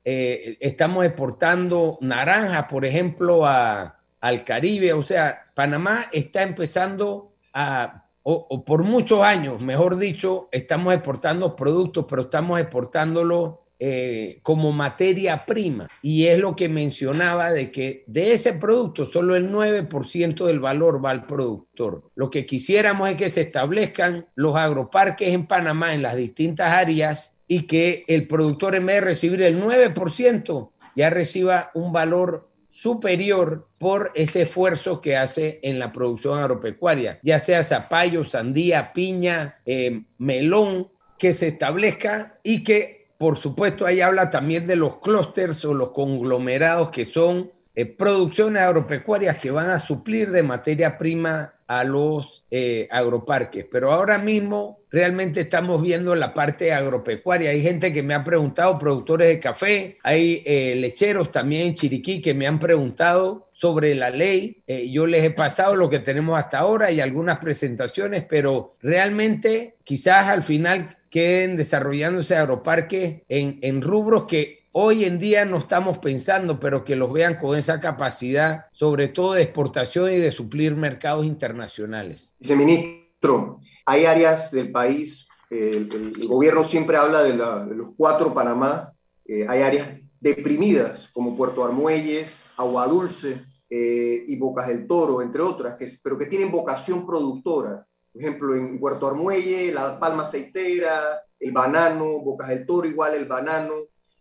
eh, 0.06 0.58
estamos 0.60 1.06
exportando 1.06 1.98
naranjas, 2.02 2.66
por 2.66 2.86
ejemplo, 2.86 3.46
a, 3.46 4.00
al 4.22 4.44
Caribe. 4.44 4.94
O 4.94 5.04
sea, 5.04 5.52
Panamá 5.54 6.08
está 6.12 6.44
empezando 6.44 7.34
a, 7.54 8.06
o, 8.24 8.64
por 8.64 8.84
muchos 8.84 9.22
años, 9.22 9.66
mejor 9.66 9.98
dicho, 9.98 10.48
estamos 10.52 10.94
exportando 10.94 11.58
productos, 11.58 12.06
pero 12.10 12.24
estamos 12.24 12.60
exportándolo 12.60 13.63
eh, 13.86 14.40
como 14.44 14.72
materia 14.72 15.46
prima. 15.46 15.90
Y 16.02 16.28
es 16.28 16.40
lo 16.40 16.56
que 16.56 16.70
mencionaba 16.70 17.52
de 17.52 17.70
que 17.70 18.06
de 18.08 18.32
ese 18.32 18.54
producto 18.54 19.06
solo 19.06 19.36
el 19.36 19.52
9% 19.52 20.46
del 20.46 20.62
valor 20.62 21.04
va 21.04 21.10
al 21.10 21.26
productor. 21.26 22.10
Lo 22.16 22.30
que 22.30 22.46
quisiéramos 22.46 23.10
es 23.10 23.18
que 23.18 23.28
se 23.28 23.42
establezcan 23.42 24.26
los 24.36 24.56
agroparques 24.56 25.34
en 25.34 25.48
Panamá 25.48 25.94
en 25.94 26.02
las 26.02 26.16
distintas 26.16 26.72
áreas 26.72 27.34
y 27.46 27.64
que 27.64 28.06
el 28.08 28.26
productor 28.26 28.76
en 28.76 28.86
vez 28.86 28.96
de 28.96 29.02
recibir 29.02 29.42
el 29.42 29.62
9% 29.62 30.70
ya 30.96 31.10
reciba 31.10 31.70
un 31.74 31.92
valor 31.92 32.48
superior 32.70 33.68
por 33.80 34.14
ese 34.16 34.44
esfuerzo 34.44 35.02
que 35.02 35.18
hace 35.18 35.60
en 35.62 35.78
la 35.78 35.92
producción 35.92 36.40
agropecuaria, 36.40 37.20
ya 37.22 37.38
sea 37.38 37.66
zapallo, 37.66 38.24
sandía, 38.24 38.94
piña, 38.94 39.58
eh, 39.66 40.04
melón, 40.18 40.88
que 41.20 41.34
se 41.34 41.50
establezca 41.50 42.40
y 42.44 42.64
que, 42.64 43.03
por 43.24 43.38
supuesto, 43.38 43.86
ahí 43.86 44.02
habla 44.02 44.30
también 44.30 44.68
de 44.68 44.76
los 44.76 44.98
clústeres 44.98 45.64
o 45.64 45.74
los 45.74 45.92
conglomerados 45.92 46.90
que 46.90 47.06
son 47.06 47.54
eh, 47.74 47.86
producciones 47.86 48.62
agropecuarias 48.62 49.38
que 49.38 49.50
van 49.50 49.70
a 49.70 49.80
suplir 49.80 50.30
de 50.30 50.44
materia 50.44 50.98
prima 50.98 51.54
a 51.66 51.86
los 51.86 52.44
eh, 52.52 52.86
agroparques. 52.92 53.66
Pero 53.72 53.94
ahora 53.94 54.18
mismo 54.18 54.82
realmente 54.92 55.40
estamos 55.40 55.82
viendo 55.82 56.14
la 56.16 56.34
parte 56.34 56.74
agropecuaria. 56.74 57.52
Hay 57.52 57.64
gente 57.64 57.94
que 57.94 58.04
me 58.04 58.14
ha 58.14 58.26
preguntado, 58.26 58.78
productores 58.78 59.30
de 59.30 59.40
café, 59.40 59.98
hay 60.04 60.44
eh, 60.46 60.76
lecheros 60.76 61.32
también 61.32 61.68
en 61.68 61.76
Chiriquí 61.76 62.22
que 62.22 62.34
me 62.34 62.46
han 62.46 62.60
preguntado 62.60 63.52
sobre 63.54 63.96
la 63.96 64.10
ley. 64.10 64.62
yo 64.68 65.08
les 65.08 65.24
he 65.24 65.32
pasado 65.32 65.78
lo 65.78 65.90
que 65.90 66.00
tenemos 66.00 66.38
hasta 66.38 66.60
ahora 66.60 66.92
y 66.92 67.00
algunas 67.00 67.40
presentaciones, 67.40 68.26
pero 68.28 68.76
realmente 68.82 69.78
quizás 69.86 70.28
al 70.28 70.44
final 70.44 70.98
queden 71.14 71.58
desarrollándose 71.58 72.36
agroparques 72.36 73.22
en, 73.30 73.60
en 73.62 73.84
rubros 73.84 74.24
que 74.24 74.64
hoy 74.72 75.06
en 75.06 75.20
día 75.20 75.46
no 75.46 75.60
estamos 75.60 76.00
pensando, 76.00 76.60
pero 76.60 76.84
que 76.84 76.96
los 76.96 77.14
vean 77.14 77.38
con 77.40 77.56
esa 77.56 77.80
capacidad, 77.80 78.66
sobre 78.72 79.10
todo 79.10 79.34
de 79.34 79.44
exportación 79.44 80.12
y 80.12 80.18
de 80.18 80.32
suplir 80.32 80.76
mercados 80.76 81.24
internacionales. 81.24 82.34
Viceministro, 82.40 83.60
hay 83.86 84.06
áreas 84.06 84.50
del 84.50 84.72
país, 84.72 85.28
el, 85.52 86.16
gobierno 86.28 86.64
siempre 86.64 86.98
habla 86.98 87.22
de, 87.22 87.36
los 87.36 87.90
cuatro 87.96 88.34
Panamá, 88.34 88.92
eh, 89.26 89.46
hay 89.48 89.62
áreas 89.62 89.90
deprimidas 90.20 91.12
como 91.14 91.38
Puerto 91.38 91.64
Armuelles, 91.64 92.42
Agua 92.58 92.88
Dulce 92.88 93.40
eh, 93.70 94.24
y 94.26 94.36
Bocas 94.40 94.68
del 94.68 94.88
Toro, 94.88 95.22
entre 95.22 95.44
otras, 95.44 95.78
que, 95.78 95.88
pero 96.04 96.18
que 96.18 96.26
tienen 96.26 96.52
vocación 96.52 97.06
productora. 97.06 97.86
Por 98.14 98.22
ejemplo, 98.22 98.56
en 98.56 98.80
Puerto 98.80 99.08
Armuelle, 99.08 99.72
la 99.72 100.00
palma 100.00 100.24
aceitera, 100.24 101.20
el 101.40 101.52
banano, 101.52 102.20
Bocas 102.20 102.50
del 102.50 102.66
Toro 102.66 102.88
igual 102.88 103.16
el 103.16 103.26
banano, 103.26 103.74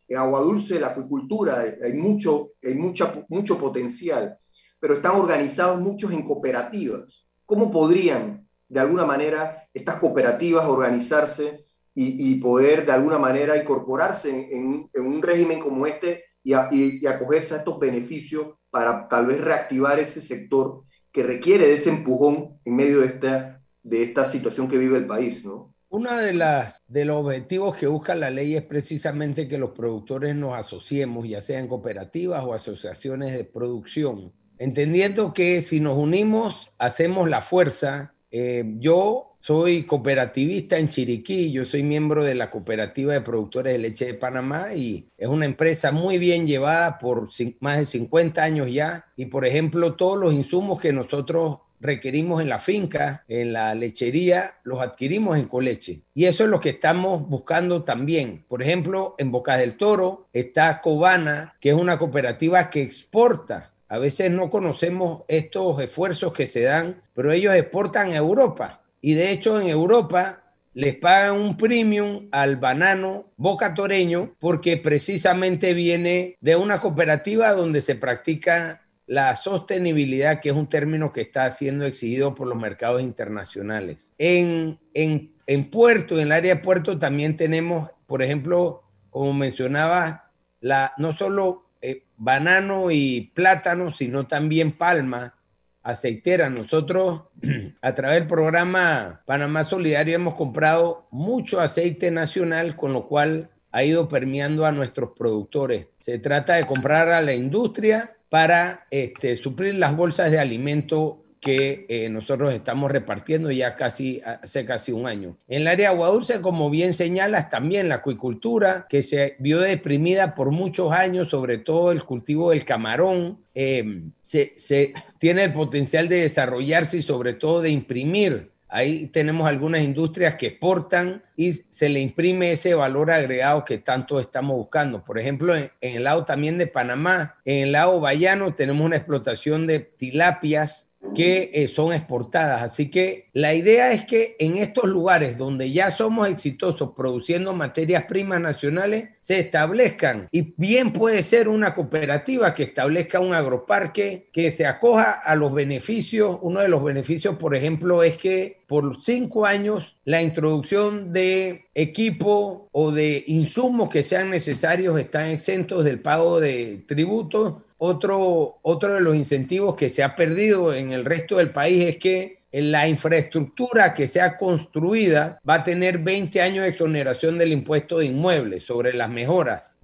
en 0.08 0.16
agua 0.16 0.40
dulce, 0.40 0.80
la 0.80 0.88
acuicultura, 0.88 1.64
hay, 1.82 1.92
mucho, 1.92 2.50
hay 2.62 2.74
mucha, 2.74 3.24
mucho 3.28 3.58
potencial, 3.58 4.38
pero 4.80 4.94
están 4.94 5.12
organizados 5.12 5.80
muchos 5.80 6.10
en 6.10 6.22
cooperativas. 6.22 7.26
¿Cómo 7.46 7.70
podrían, 7.70 8.48
de 8.68 8.80
alguna 8.80 9.04
manera, 9.04 9.68
estas 9.72 9.96
cooperativas 9.96 10.66
organizarse 10.66 11.66
y, 11.94 12.36
poder, 12.36 12.86
de 12.86 12.92
alguna 12.92 13.18
manera, 13.18 13.56
incorporarse 13.58 14.48
en, 14.50 14.88
un 14.94 15.22
régimen 15.22 15.60
como 15.60 15.86
este 15.86 16.24
y, 16.42 16.54
y, 16.70 17.06
acogerse 17.06 17.54
a 17.54 17.58
estos 17.58 17.78
beneficios 17.78 18.54
para 18.70 19.08
tal 19.08 19.26
vez 19.26 19.40
reactivar 19.42 19.98
ese 19.98 20.22
sector 20.22 20.84
que 21.12 21.22
requiere 21.22 21.66
de 21.66 21.74
ese 21.74 21.90
empujón 21.90 22.58
en 22.64 22.76
medio 22.76 23.00
de 23.00 23.06
esta, 23.06 23.61
de 23.82 24.02
esta 24.02 24.24
situación 24.24 24.68
que 24.68 24.78
vive 24.78 24.98
el 24.98 25.06
país, 25.06 25.44
¿no? 25.44 25.72
Uno 25.92 26.16
de, 26.16 26.32
las, 26.32 26.82
de 26.88 27.04
los 27.04 27.22
objetivos 27.22 27.76
que 27.76 27.86
busca 27.86 28.14
la 28.14 28.30
ley 28.30 28.56
es 28.56 28.62
precisamente 28.62 29.46
que 29.46 29.58
los 29.58 29.72
productores 29.72 30.34
nos 30.34 30.56
asociemos, 30.56 31.28
ya 31.28 31.42
sean 31.42 31.68
cooperativas 31.68 32.42
o 32.44 32.54
asociaciones 32.54 33.36
de 33.36 33.44
producción, 33.44 34.32
entendiendo 34.56 35.34
que 35.34 35.60
si 35.60 35.80
nos 35.80 35.98
unimos, 35.98 36.70
hacemos 36.78 37.28
la 37.28 37.42
fuerza. 37.42 38.14
Eh, 38.30 38.64
yo 38.78 39.36
soy 39.40 39.84
cooperativista 39.84 40.78
en 40.78 40.88
Chiriquí, 40.88 41.52
yo 41.52 41.64
soy 41.64 41.82
miembro 41.82 42.24
de 42.24 42.36
la 42.36 42.48
Cooperativa 42.48 43.12
de 43.12 43.20
Productores 43.20 43.72
de 43.72 43.78
Leche 43.80 44.06
de 44.06 44.14
Panamá 44.14 44.72
y 44.72 45.08
es 45.18 45.28
una 45.28 45.44
empresa 45.44 45.92
muy 45.92 46.16
bien 46.16 46.46
llevada 46.46 46.98
por 46.98 47.28
más 47.58 47.78
de 47.78 47.84
50 47.84 48.42
años 48.42 48.72
ya. 48.72 49.04
Y 49.16 49.26
por 49.26 49.44
ejemplo, 49.44 49.96
todos 49.96 50.16
los 50.16 50.32
insumos 50.32 50.80
que 50.80 50.92
nosotros 50.92 51.58
requerimos 51.82 52.40
en 52.40 52.48
la 52.48 52.58
finca, 52.58 53.24
en 53.28 53.52
la 53.52 53.74
lechería, 53.74 54.54
los 54.62 54.80
adquirimos 54.80 55.36
en 55.36 55.46
Coleche. 55.46 56.02
Y 56.14 56.24
eso 56.24 56.44
es 56.44 56.50
lo 56.50 56.60
que 56.60 56.70
estamos 56.70 57.28
buscando 57.28 57.82
también. 57.82 58.44
Por 58.48 58.62
ejemplo, 58.62 59.16
en 59.18 59.32
Bocas 59.32 59.58
del 59.58 59.76
Toro 59.76 60.28
está 60.32 60.80
Cobana, 60.80 61.56
que 61.60 61.70
es 61.70 61.74
una 61.74 61.98
cooperativa 61.98 62.70
que 62.70 62.82
exporta. 62.82 63.72
A 63.88 63.98
veces 63.98 64.30
no 64.30 64.48
conocemos 64.48 65.24
estos 65.28 65.78
esfuerzos 65.82 66.32
que 66.32 66.46
se 66.46 66.62
dan, 66.62 67.02
pero 67.14 67.32
ellos 67.32 67.54
exportan 67.54 68.12
a 68.12 68.16
Europa 68.16 68.82
y 69.02 69.14
de 69.14 69.32
hecho 69.32 69.60
en 69.60 69.68
Europa 69.68 70.38
les 70.74 70.94
pagan 70.94 71.38
un 71.38 71.56
premium 71.58 72.28
al 72.30 72.56
banano 72.56 73.26
boca 73.36 73.74
toreño 73.74 74.34
porque 74.38 74.78
precisamente 74.78 75.74
viene 75.74 76.38
de 76.40 76.56
una 76.56 76.80
cooperativa 76.80 77.52
donde 77.52 77.82
se 77.82 77.94
practica 77.94 78.81
la 79.12 79.36
sostenibilidad, 79.36 80.40
que 80.40 80.48
es 80.48 80.54
un 80.54 80.70
término 80.70 81.12
que 81.12 81.20
está 81.20 81.50
siendo 81.50 81.84
exigido 81.84 82.34
por 82.34 82.48
los 82.48 82.56
mercados 82.56 83.02
internacionales. 83.02 84.10
En, 84.16 84.78
en, 84.94 85.34
en 85.46 85.70
Puerto, 85.70 86.14
en 86.14 86.22
el 86.28 86.32
área 86.32 86.54
de 86.54 86.62
Puerto, 86.62 86.98
también 86.98 87.36
tenemos, 87.36 87.90
por 88.06 88.22
ejemplo, 88.22 88.84
como 89.10 89.34
mencionaba, 89.34 90.30
la, 90.60 90.94
no 90.96 91.12
solo 91.12 91.68
eh, 91.82 92.06
banano 92.16 92.90
y 92.90 93.30
plátano, 93.34 93.92
sino 93.92 94.26
también 94.26 94.78
palma, 94.78 95.34
aceitera. 95.82 96.48
Nosotros 96.48 97.24
a 97.82 97.94
través 97.94 98.20
del 98.20 98.28
programa 98.28 99.20
Panamá 99.26 99.64
Solidario 99.64 100.14
hemos 100.14 100.36
comprado 100.36 101.06
mucho 101.10 101.60
aceite 101.60 102.10
nacional, 102.10 102.76
con 102.76 102.94
lo 102.94 103.06
cual 103.08 103.50
ha 103.72 103.84
ido 103.84 104.08
permeando 104.08 104.64
a 104.64 104.72
nuestros 104.72 105.10
productores. 105.18 105.88
Se 106.00 106.18
trata 106.18 106.54
de 106.54 106.66
comprar 106.66 107.10
a 107.10 107.20
la 107.20 107.34
industria 107.34 108.16
para 108.32 108.86
este, 108.90 109.36
suplir 109.36 109.74
las 109.74 109.94
bolsas 109.94 110.30
de 110.30 110.38
alimento 110.38 111.22
que 111.38 111.84
eh, 111.90 112.08
nosotros 112.08 112.54
estamos 112.54 112.90
repartiendo 112.90 113.50
ya 113.50 113.76
casi 113.76 114.22
hace 114.24 114.64
casi 114.64 114.90
un 114.90 115.06
año. 115.06 115.36
En 115.48 115.60
el 115.60 115.66
área 115.66 115.90
de 115.90 115.94
Aguadulce, 115.94 116.40
como 116.40 116.70
bien 116.70 116.94
señalas, 116.94 117.50
también 117.50 117.90
la 117.90 117.96
acuicultura, 117.96 118.86
que 118.88 119.02
se 119.02 119.36
vio 119.38 119.60
deprimida 119.60 120.34
por 120.34 120.50
muchos 120.50 120.92
años, 120.92 121.28
sobre 121.28 121.58
todo 121.58 121.92
el 121.92 122.04
cultivo 122.04 122.52
del 122.52 122.64
camarón, 122.64 123.38
se, 123.52 124.54
se 124.56 124.94
tiene 125.18 125.44
el 125.44 125.52
potencial 125.52 126.08
de 126.08 126.22
desarrollarse 126.22 126.96
y 126.96 127.02
sobre 127.02 127.34
todo 127.34 127.60
de 127.60 127.68
imprimir 127.68 128.51
Ahí 128.74 129.06
tenemos 129.08 129.46
algunas 129.46 129.82
industrias 129.82 130.36
que 130.36 130.46
exportan 130.46 131.22
y 131.36 131.52
se 131.52 131.90
le 131.90 132.00
imprime 132.00 132.52
ese 132.52 132.72
valor 132.72 133.10
agregado 133.10 133.66
que 133.66 133.76
tanto 133.76 134.18
estamos 134.18 134.56
buscando. 134.56 135.04
Por 135.04 135.18
ejemplo, 135.18 135.54
en, 135.54 135.70
el 135.82 136.04
lado 136.04 136.24
también 136.24 136.56
de 136.56 136.66
Panamá, 136.66 137.36
en 137.44 137.64
el 137.64 137.72
lado 137.72 138.00
bayano 138.00 138.54
tenemos 138.54 138.86
una 138.86 138.96
explotación 138.96 139.66
de 139.66 139.80
tilapias 139.80 140.88
que 141.14 141.50
eh, 141.52 141.68
son 141.68 141.92
exportadas. 141.92 142.62
Así 142.62 142.90
que 142.90 143.28
la 143.32 143.54
idea 143.54 143.92
es 143.92 144.04
que 144.04 144.36
en 144.38 144.56
estos 144.56 144.84
lugares 144.84 145.36
donde 145.36 145.70
ya 145.70 145.90
somos 145.90 146.28
exitosos 146.28 146.90
produciendo 146.96 147.52
materias 147.52 148.04
primas 148.04 148.40
nacionales, 148.40 149.10
se 149.20 149.40
establezcan. 149.40 150.28
Y 150.32 150.54
bien 150.56 150.92
puede 150.92 151.22
ser 151.22 151.48
una 151.48 151.74
cooperativa 151.74 152.54
que 152.54 152.64
establezca 152.64 153.20
un 153.20 153.34
agroparque 153.34 154.28
que 154.32 154.50
se 154.50 154.66
acoja 154.66 155.12
a 155.12 155.34
los 155.34 155.52
beneficios. 155.52 156.38
Uno 156.42 156.60
de 156.60 156.68
los 156.68 156.82
beneficios, 156.82 157.36
por 157.36 157.54
ejemplo, 157.54 158.02
es 158.02 158.16
que 158.16 158.62
por 158.66 159.02
cinco 159.02 159.46
años 159.46 159.96
la 160.04 160.22
introducción 160.22 161.12
de 161.12 161.66
equipo 161.74 162.68
o 162.72 162.90
de 162.90 163.22
insumos 163.26 163.90
que 163.90 164.02
sean 164.02 164.30
necesarios 164.30 164.98
están 164.98 165.30
exentos 165.30 165.84
del 165.84 166.00
pago 166.00 166.40
de 166.40 166.84
tributos 166.88 167.62
otro, 167.84 168.60
otro 168.62 168.94
de 168.94 169.00
los 169.00 169.16
incentivos 169.16 169.74
que 169.74 169.88
se 169.88 170.04
ha 170.04 170.14
perdido 170.14 170.72
en 170.72 170.92
el 170.92 171.04
resto 171.04 171.38
del 171.38 171.50
país 171.50 171.82
es 171.88 171.96
que 171.96 172.38
la 172.52 172.86
infraestructura 172.86 173.92
que 173.92 174.06
sea 174.06 174.36
construida 174.36 175.40
va 175.48 175.54
a 175.54 175.64
tener 175.64 175.98
20 175.98 176.40
años 176.40 176.62
de 176.62 176.70
exoneración 176.70 177.38
del 177.38 177.50
impuesto 177.50 177.98
de 177.98 178.06
inmuebles 178.06 178.62
sobre 178.62 178.92
las 178.92 179.10
mejoras. 179.10 179.76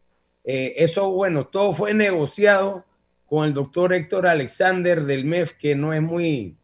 Eh, 0.44 0.74
eso, 0.76 1.10
bueno, 1.10 1.48
todo 1.48 1.72
fue 1.72 1.92
negociado 1.92 2.84
con 3.26 3.44
el 3.44 3.52
doctor 3.52 3.92
Héctor 3.92 4.28
Alexander 4.28 5.02
del 5.02 5.24
MEF, 5.24 5.54
que 5.54 5.74
no 5.74 5.92
es 5.92 6.00
muy 6.00 6.56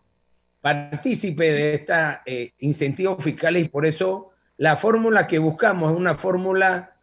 partícipe 0.61 1.53
de 1.53 1.75
esta 1.75 2.23
eh, 2.27 2.53
incentivos 2.61 3.21
fiscales 3.25 3.65
y 3.65 3.69
por 3.69 3.87
eso 3.87 4.31
la 4.57 4.77
fórmula 4.77 5.27
que 5.27 5.41
buscamos 5.41 5.91
es 5.91 5.99
una 5.99 6.15
fórmula 6.15 6.95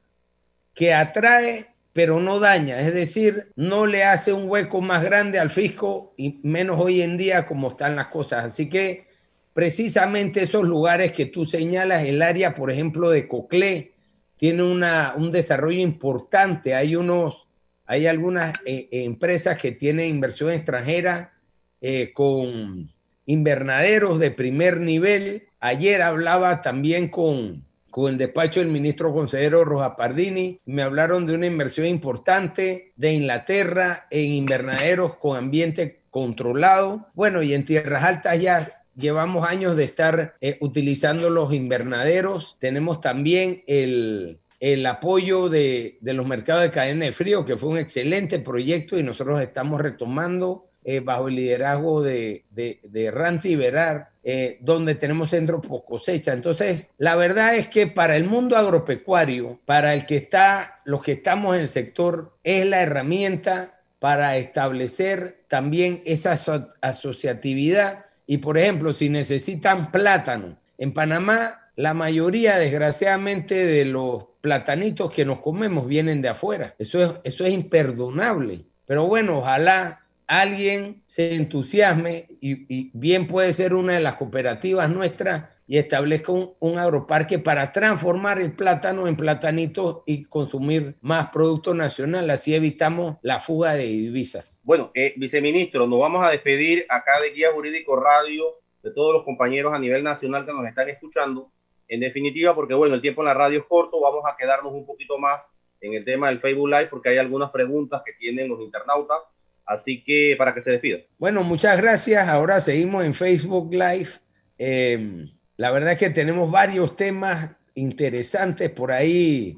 que 0.73 0.93
atrae 0.93 1.70
pero 1.93 2.19
no 2.19 2.39
daña, 2.39 2.79
es 2.79 2.93
decir, 2.93 3.51
no 3.55 3.85
le 3.85 4.03
hace 4.03 4.31
un 4.31 4.49
hueco 4.49 4.79
más 4.79 5.03
grande 5.03 5.39
al 5.39 5.49
fisco 5.49 6.13
y 6.17 6.39
menos 6.43 6.79
hoy 6.79 7.01
en 7.01 7.17
día 7.17 7.45
como 7.45 7.71
están 7.71 7.95
las 7.97 8.07
cosas. 8.07 8.45
Así 8.45 8.69
que 8.69 9.07
precisamente 9.53 10.41
esos 10.41 10.63
lugares 10.63 11.11
que 11.11 11.25
tú 11.25 11.45
señalas, 11.45 12.05
el 12.05 12.21
área, 12.21 12.55
por 12.55 12.71
ejemplo, 12.71 13.09
de 13.09 13.27
Coclé, 13.27 13.91
tiene 14.37 14.63
una, 14.63 15.13
un 15.17 15.31
desarrollo 15.31 15.81
importante. 15.81 16.73
Hay 16.75 16.95
unos, 16.95 17.47
hay 17.85 18.07
algunas 18.07 18.53
eh, 18.65 18.87
empresas 18.91 19.59
que 19.59 19.73
tienen 19.73 20.07
inversión 20.07 20.51
extranjera 20.51 21.33
eh, 21.81 22.11
con 22.13 22.87
invernaderos 23.25 24.17
de 24.17 24.31
primer 24.31 24.79
nivel. 24.79 25.43
Ayer 25.59 26.01
hablaba 26.01 26.61
también 26.61 27.09
con 27.09 27.65
con 27.91 28.11
el 28.11 28.17
despacho 28.17 28.61
del 28.61 28.69
ministro 28.69 29.13
consejero 29.13 29.63
Roja 29.63 29.95
Pardini. 29.95 30.59
Me 30.65 30.81
hablaron 30.81 31.27
de 31.27 31.35
una 31.35 31.45
inversión 31.45 31.85
importante 31.85 32.93
de 32.95 33.11
Inglaterra 33.11 34.07
en 34.09 34.31
invernaderos 34.31 35.17
con 35.17 35.37
ambiente 35.37 36.01
controlado. 36.09 37.09
Bueno, 37.13 37.43
y 37.43 37.53
en 37.53 37.65
tierras 37.65 38.03
altas 38.03 38.39
ya 38.39 38.83
llevamos 38.95 39.47
años 39.47 39.75
de 39.75 39.83
estar 39.83 40.35
eh, 40.41 40.57
utilizando 40.61 41.29
los 41.29 41.53
invernaderos. 41.53 42.57
Tenemos 42.59 43.01
también 43.01 43.63
el, 43.67 44.39
el 44.59 44.85
apoyo 44.85 45.49
de, 45.49 45.97
de, 46.01 46.13
los 46.13 46.25
mercados 46.25 46.63
de 46.63 46.71
cadena 46.71 47.05
de 47.05 47.11
frío, 47.11 47.45
que 47.45 47.57
fue 47.57 47.69
un 47.69 47.77
excelente 47.77 48.39
proyecto 48.39 48.97
y 48.97 49.03
nosotros 49.03 49.41
estamos 49.41 49.81
retomando 49.81 50.67
eh, 50.83 50.99
bajo 50.99 51.27
el 51.27 51.35
liderazgo 51.35 52.01
de, 52.01 52.45
de, 52.49 52.79
de 52.83 53.11
Ranti 53.11 53.55
Verar, 53.55 54.10
eh, 54.23 54.59
donde 54.61 54.95
tenemos 54.95 55.31
centros 55.31 55.65
por 55.65 55.83
cosecha. 55.83 56.33
Entonces, 56.33 56.91
la 56.97 57.15
verdad 57.15 57.55
es 57.55 57.67
que 57.67 57.87
para 57.87 58.15
el 58.15 58.25
mundo 58.25 58.55
agropecuario, 58.55 59.59
para 59.65 59.93
el 59.93 60.05
que 60.05 60.15
está, 60.15 60.81
los 60.85 61.01
que 61.01 61.13
estamos 61.13 61.55
en 61.55 61.61
el 61.61 61.67
sector, 61.67 62.37
es 62.43 62.65
la 62.65 62.81
herramienta 62.81 63.79
para 63.97 64.37
establecer 64.37 65.43
también 65.47 66.03
esa 66.05 66.35
asociatividad. 66.81 68.05
Y, 68.27 68.37
por 68.37 68.57
ejemplo, 68.57 68.93
si 68.93 69.09
necesitan 69.09 69.91
plátano, 69.91 70.57
en 70.77 70.93
Panamá 70.93 71.69
la 71.75 71.93
mayoría, 71.93 72.57
desgraciadamente, 72.57 73.65
de 73.65 73.85
los 73.85 74.25
platanitos 74.41 75.11
que 75.11 75.25
nos 75.25 75.39
comemos 75.39 75.87
vienen 75.87 76.21
de 76.21 76.29
afuera. 76.29 76.75
Eso 76.77 77.01
es, 77.03 77.11
eso 77.23 77.45
es 77.45 77.53
imperdonable. 77.53 78.65
Pero 78.85 79.07
bueno, 79.07 79.39
ojalá 79.39 80.00
alguien 80.31 81.03
se 81.07 81.35
entusiasme 81.35 82.25
y, 82.39 82.89
bien 82.97 83.27
puede 83.27 83.51
ser 83.51 83.73
una 83.73 83.95
de 83.95 83.99
las 83.99 84.13
cooperativas 84.15 84.89
nuestras 84.89 85.49
y 85.67 85.77
establezca 85.77 86.31
un, 86.31 86.79
agroparque 86.79 87.37
para 87.37 87.73
transformar 87.73 88.39
el 88.39 88.53
plátano 88.53 89.07
en 89.07 89.17
platanitos 89.17 90.03
y 90.05 90.23
consumir 90.23 90.95
más 91.01 91.31
producto 91.31 91.73
nacional. 91.73 92.29
Así 92.29 92.55
evitamos 92.55 93.17
la 93.21 93.41
fuga 93.41 93.73
de 93.73 93.83
divisas. 93.83 94.61
Bueno, 94.63 94.91
eh, 94.93 95.13
viceministro, 95.17 95.85
nos 95.85 95.99
vamos 95.99 96.25
a 96.25 96.29
despedir 96.29 96.85
acá 96.87 97.19
de 97.19 97.31
Guía 97.31 97.51
Jurídico 97.51 97.97
Radio, 97.97 98.45
de 98.83 98.91
todos 98.91 99.13
los 99.13 99.25
compañeros 99.25 99.73
a 99.73 99.79
nivel 99.79 100.01
nacional 100.01 100.45
que 100.45 100.53
nos 100.53 100.65
están 100.65 100.87
escuchando. 100.87 101.51
En 101.89 101.99
definitiva, 101.99 102.55
porque 102.55 102.73
bueno, 102.73 102.95
el 102.95 103.01
tiempo 103.01 103.21
en 103.21 103.27
la 103.27 103.33
radio 103.33 103.59
es 103.59 103.65
corto, 103.65 103.99
vamos 103.99 104.23
a 104.25 104.37
quedarnos 104.37 104.71
un 104.71 104.85
poquito 104.85 105.17
más 105.17 105.41
en 105.81 105.93
el 105.93 106.05
tema 106.05 106.29
del 106.29 106.39
Facebook 106.39 106.69
Live 106.69 106.87
porque 106.87 107.09
hay 107.09 107.17
algunas 107.17 107.51
preguntas 107.51 108.01
que 108.05 108.13
tienen 108.13 108.47
los 108.47 108.61
internautas 108.61 109.17
Así 109.65 110.03
que 110.03 110.35
para 110.37 110.53
que 110.53 110.61
se 110.61 110.71
despida. 110.71 110.97
Bueno, 111.17 111.43
muchas 111.43 111.79
gracias. 111.79 112.27
Ahora 112.27 112.59
seguimos 112.59 113.05
en 113.05 113.13
Facebook 113.13 113.71
Live. 113.71 114.09
Eh, 114.57 115.27
la 115.57 115.71
verdad 115.71 115.93
es 115.93 115.99
que 115.99 116.09
tenemos 116.09 116.49
varios 116.49 116.95
temas 116.95 117.51
interesantes 117.75 118.69
por 118.69 118.91
ahí. 118.91 119.57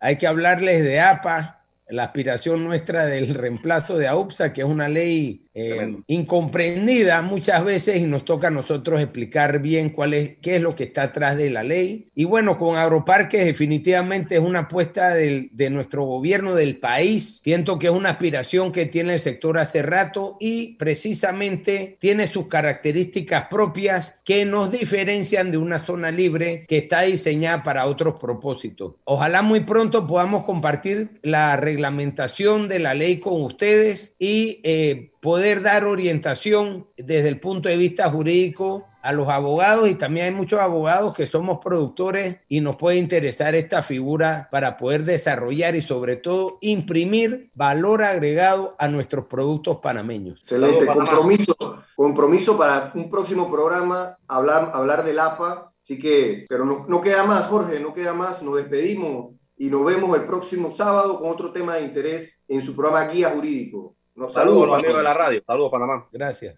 Hay 0.00 0.16
que 0.16 0.26
hablarles 0.26 0.82
de 0.82 1.00
APA. 1.00 1.53
La 1.88 2.04
aspiración 2.04 2.64
nuestra 2.64 3.06
del 3.06 3.34
reemplazo 3.34 3.98
de 3.98 4.08
AUPSA, 4.08 4.52
que 4.52 4.62
es 4.62 4.66
una 4.66 4.88
ley 4.88 5.44
eh, 5.56 5.98
incomprendida 6.08 7.22
muchas 7.22 7.64
veces 7.64 7.98
y 7.98 8.06
nos 8.06 8.24
toca 8.24 8.48
a 8.48 8.50
nosotros 8.50 9.00
explicar 9.00 9.60
bien 9.60 9.90
cuál 9.90 10.14
es, 10.14 10.36
qué 10.42 10.56
es 10.56 10.62
lo 10.62 10.74
que 10.74 10.84
está 10.84 11.04
atrás 11.04 11.36
de 11.36 11.50
la 11.50 11.62
ley. 11.62 12.08
Y 12.14 12.24
bueno, 12.24 12.58
con 12.58 12.76
Agroparques 12.76 13.44
definitivamente 13.44 14.34
es 14.34 14.40
una 14.40 14.60
apuesta 14.60 15.14
del, 15.14 15.50
de 15.52 15.70
nuestro 15.70 16.04
gobierno 16.04 16.54
del 16.54 16.78
país. 16.78 17.40
Siento 17.44 17.78
que 17.78 17.86
es 17.86 17.92
una 17.92 18.10
aspiración 18.10 18.72
que 18.72 18.86
tiene 18.86 19.14
el 19.14 19.20
sector 19.20 19.58
hace 19.58 19.82
rato 19.82 20.36
y 20.40 20.74
precisamente 20.76 21.98
tiene 22.00 22.26
sus 22.26 22.48
características 22.48 23.44
propias 23.48 24.16
que 24.24 24.44
nos 24.44 24.72
diferencian 24.72 25.50
de 25.50 25.58
una 25.58 25.78
zona 25.78 26.10
libre 26.10 26.64
que 26.66 26.78
está 26.78 27.02
diseñada 27.02 27.62
para 27.62 27.86
otros 27.86 28.16
propósitos. 28.18 28.94
Ojalá 29.04 29.42
muy 29.42 29.60
pronto 29.60 30.06
podamos 30.06 30.44
compartir 30.44 31.20
la 31.22 31.56
reglamentación 31.74 32.68
de 32.68 32.78
la 32.78 32.94
ley 32.94 33.18
con 33.18 33.42
ustedes 33.42 34.14
y 34.18 34.60
eh, 34.62 35.12
poder 35.20 35.62
dar 35.62 35.84
orientación 35.84 36.86
desde 36.96 37.28
el 37.28 37.40
punto 37.40 37.68
de 37.68 37.76
vista 37.76 38.08
jurídico 38.10 38.86
a 39.02 39.12
los 39.12 39.28
abogados. 39.28 39.88
Y 39.88 39.96
también 39.96 40.26
hay 40.26 40.32
muchos 40.32 40.60
abogados 40.60 41.14
que 41.14 41.26
somos 41.26 41.58
productores 41.62 42.36
y 42.48 42.60
nos 42.60 42.76
puede 42.76 42.96
interesar 42.96 43.54
esta 43.56 43.82
figura 43.82 44.48
para 44.52 44.76
poder 44.76 45.04
desarrollar 45.04 45.74
y 45.74 45.82
sobre 45.82 46.16
todo 46.16 46.58
imprimir 46.60 47.50
valor 47.54 48.02
agregado 48.02 48.76
a 48.78 48.86
nuestros 48.86 49.26
productos 49.26 49.78
panameños. 49.78 50.38
Excelente, 50.38 50.86
compromiso, 50.86 51.56
compromiso 51.96 52.56
para 52.56 52.92
un 52.94 53.10
próximo 53.10 53.50
programa 53.50 54.16
hablar, 54.28 54.70
hablar 54.72 55.04
del 55.04 55.18
APA, 55.18 55.72
así 55.82 55.98
que, 55.98 56.46
pero 56.48 56.64
no, 56.64 56.86
no 56.88 57.00
queda 57.00 57.24
más, 57.24 57.46
Jorge, 57.46 57.80
no 57.80 57.92
queda 57.92 58.14
más, 58.14 58.42
nos 58.42 58.56
despedimos 58.56 59.34
y 59.56 59.70
nos 59.70 59.84
vemos 59.84 60.16
el 60.16 60.24
próximo 60.24 60.72
sábado 60.72 61.18
con 61.18 61.30
otro 61.30 61.52
tema 61.52 61.76
de 61.76 61.82
interés 61.82 62.40
en 62.48 62.62
su 62.62 62.74
programa 62.74 63.06
Guía 63.08 63.30
Jurídico. 63.30 63.96
Nos 64.14 64.32
saludos, 64.32 64.60
saludos 64.60 64.78
amigos 64.78 64.96
de 64.96 65.02
la 65.02 65.14
radio. 65.14 65.42
Saludos, 65.46 65.70
Panamá. 65.70 66.08
Gracias. 66.12 66.54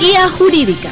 Guía 0.00 0.28
Jurídica, 0.30 0.88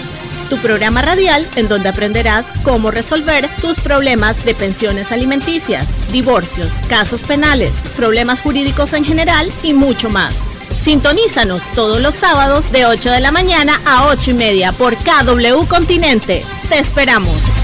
tu 0.49 0.59
programa 0.59 1.03
radial 1.03 1.47
en 1.57 1.69
donde 1.69 1.89
aprenderás 1.89 2.53
cómo 2.63 2.91
resolver 2.91 3.49
tus 3.61 3.81
problemas 3.81 4.45
de 4.45 4.55
pensiones 4.55 5.13
alimenticias, 5.13 5.89
divorcios, 6.13 6.73
casos 6.89 7.23
penales, 7.23 7.73
problemas 7.97 8.43
jurídicos 8.43 8.93
en 8.93 9.05
general 9.05 9.51
y 9.63 9.75
mucho 9.75 10.11
más. 10.11 10.37
Sintonízanos 10.71 11.63
todos 11.75 12.01
los 12.01 12.15
sábados 12.15 12.71
de 12.71 12.87
8 12.87 13.11
de 13.11 13.21
la 13.21 13.33
mañana 13.33 13.81
a 13.85 14.09
8 14.09 14.31
y 14.31 14.35
media 14.35 14.73
por 14.73 14.95
KW 14.97 15.67
Continente. 15.69 16.45
Te 16.69 16.79
esperamos. 16.79 17.58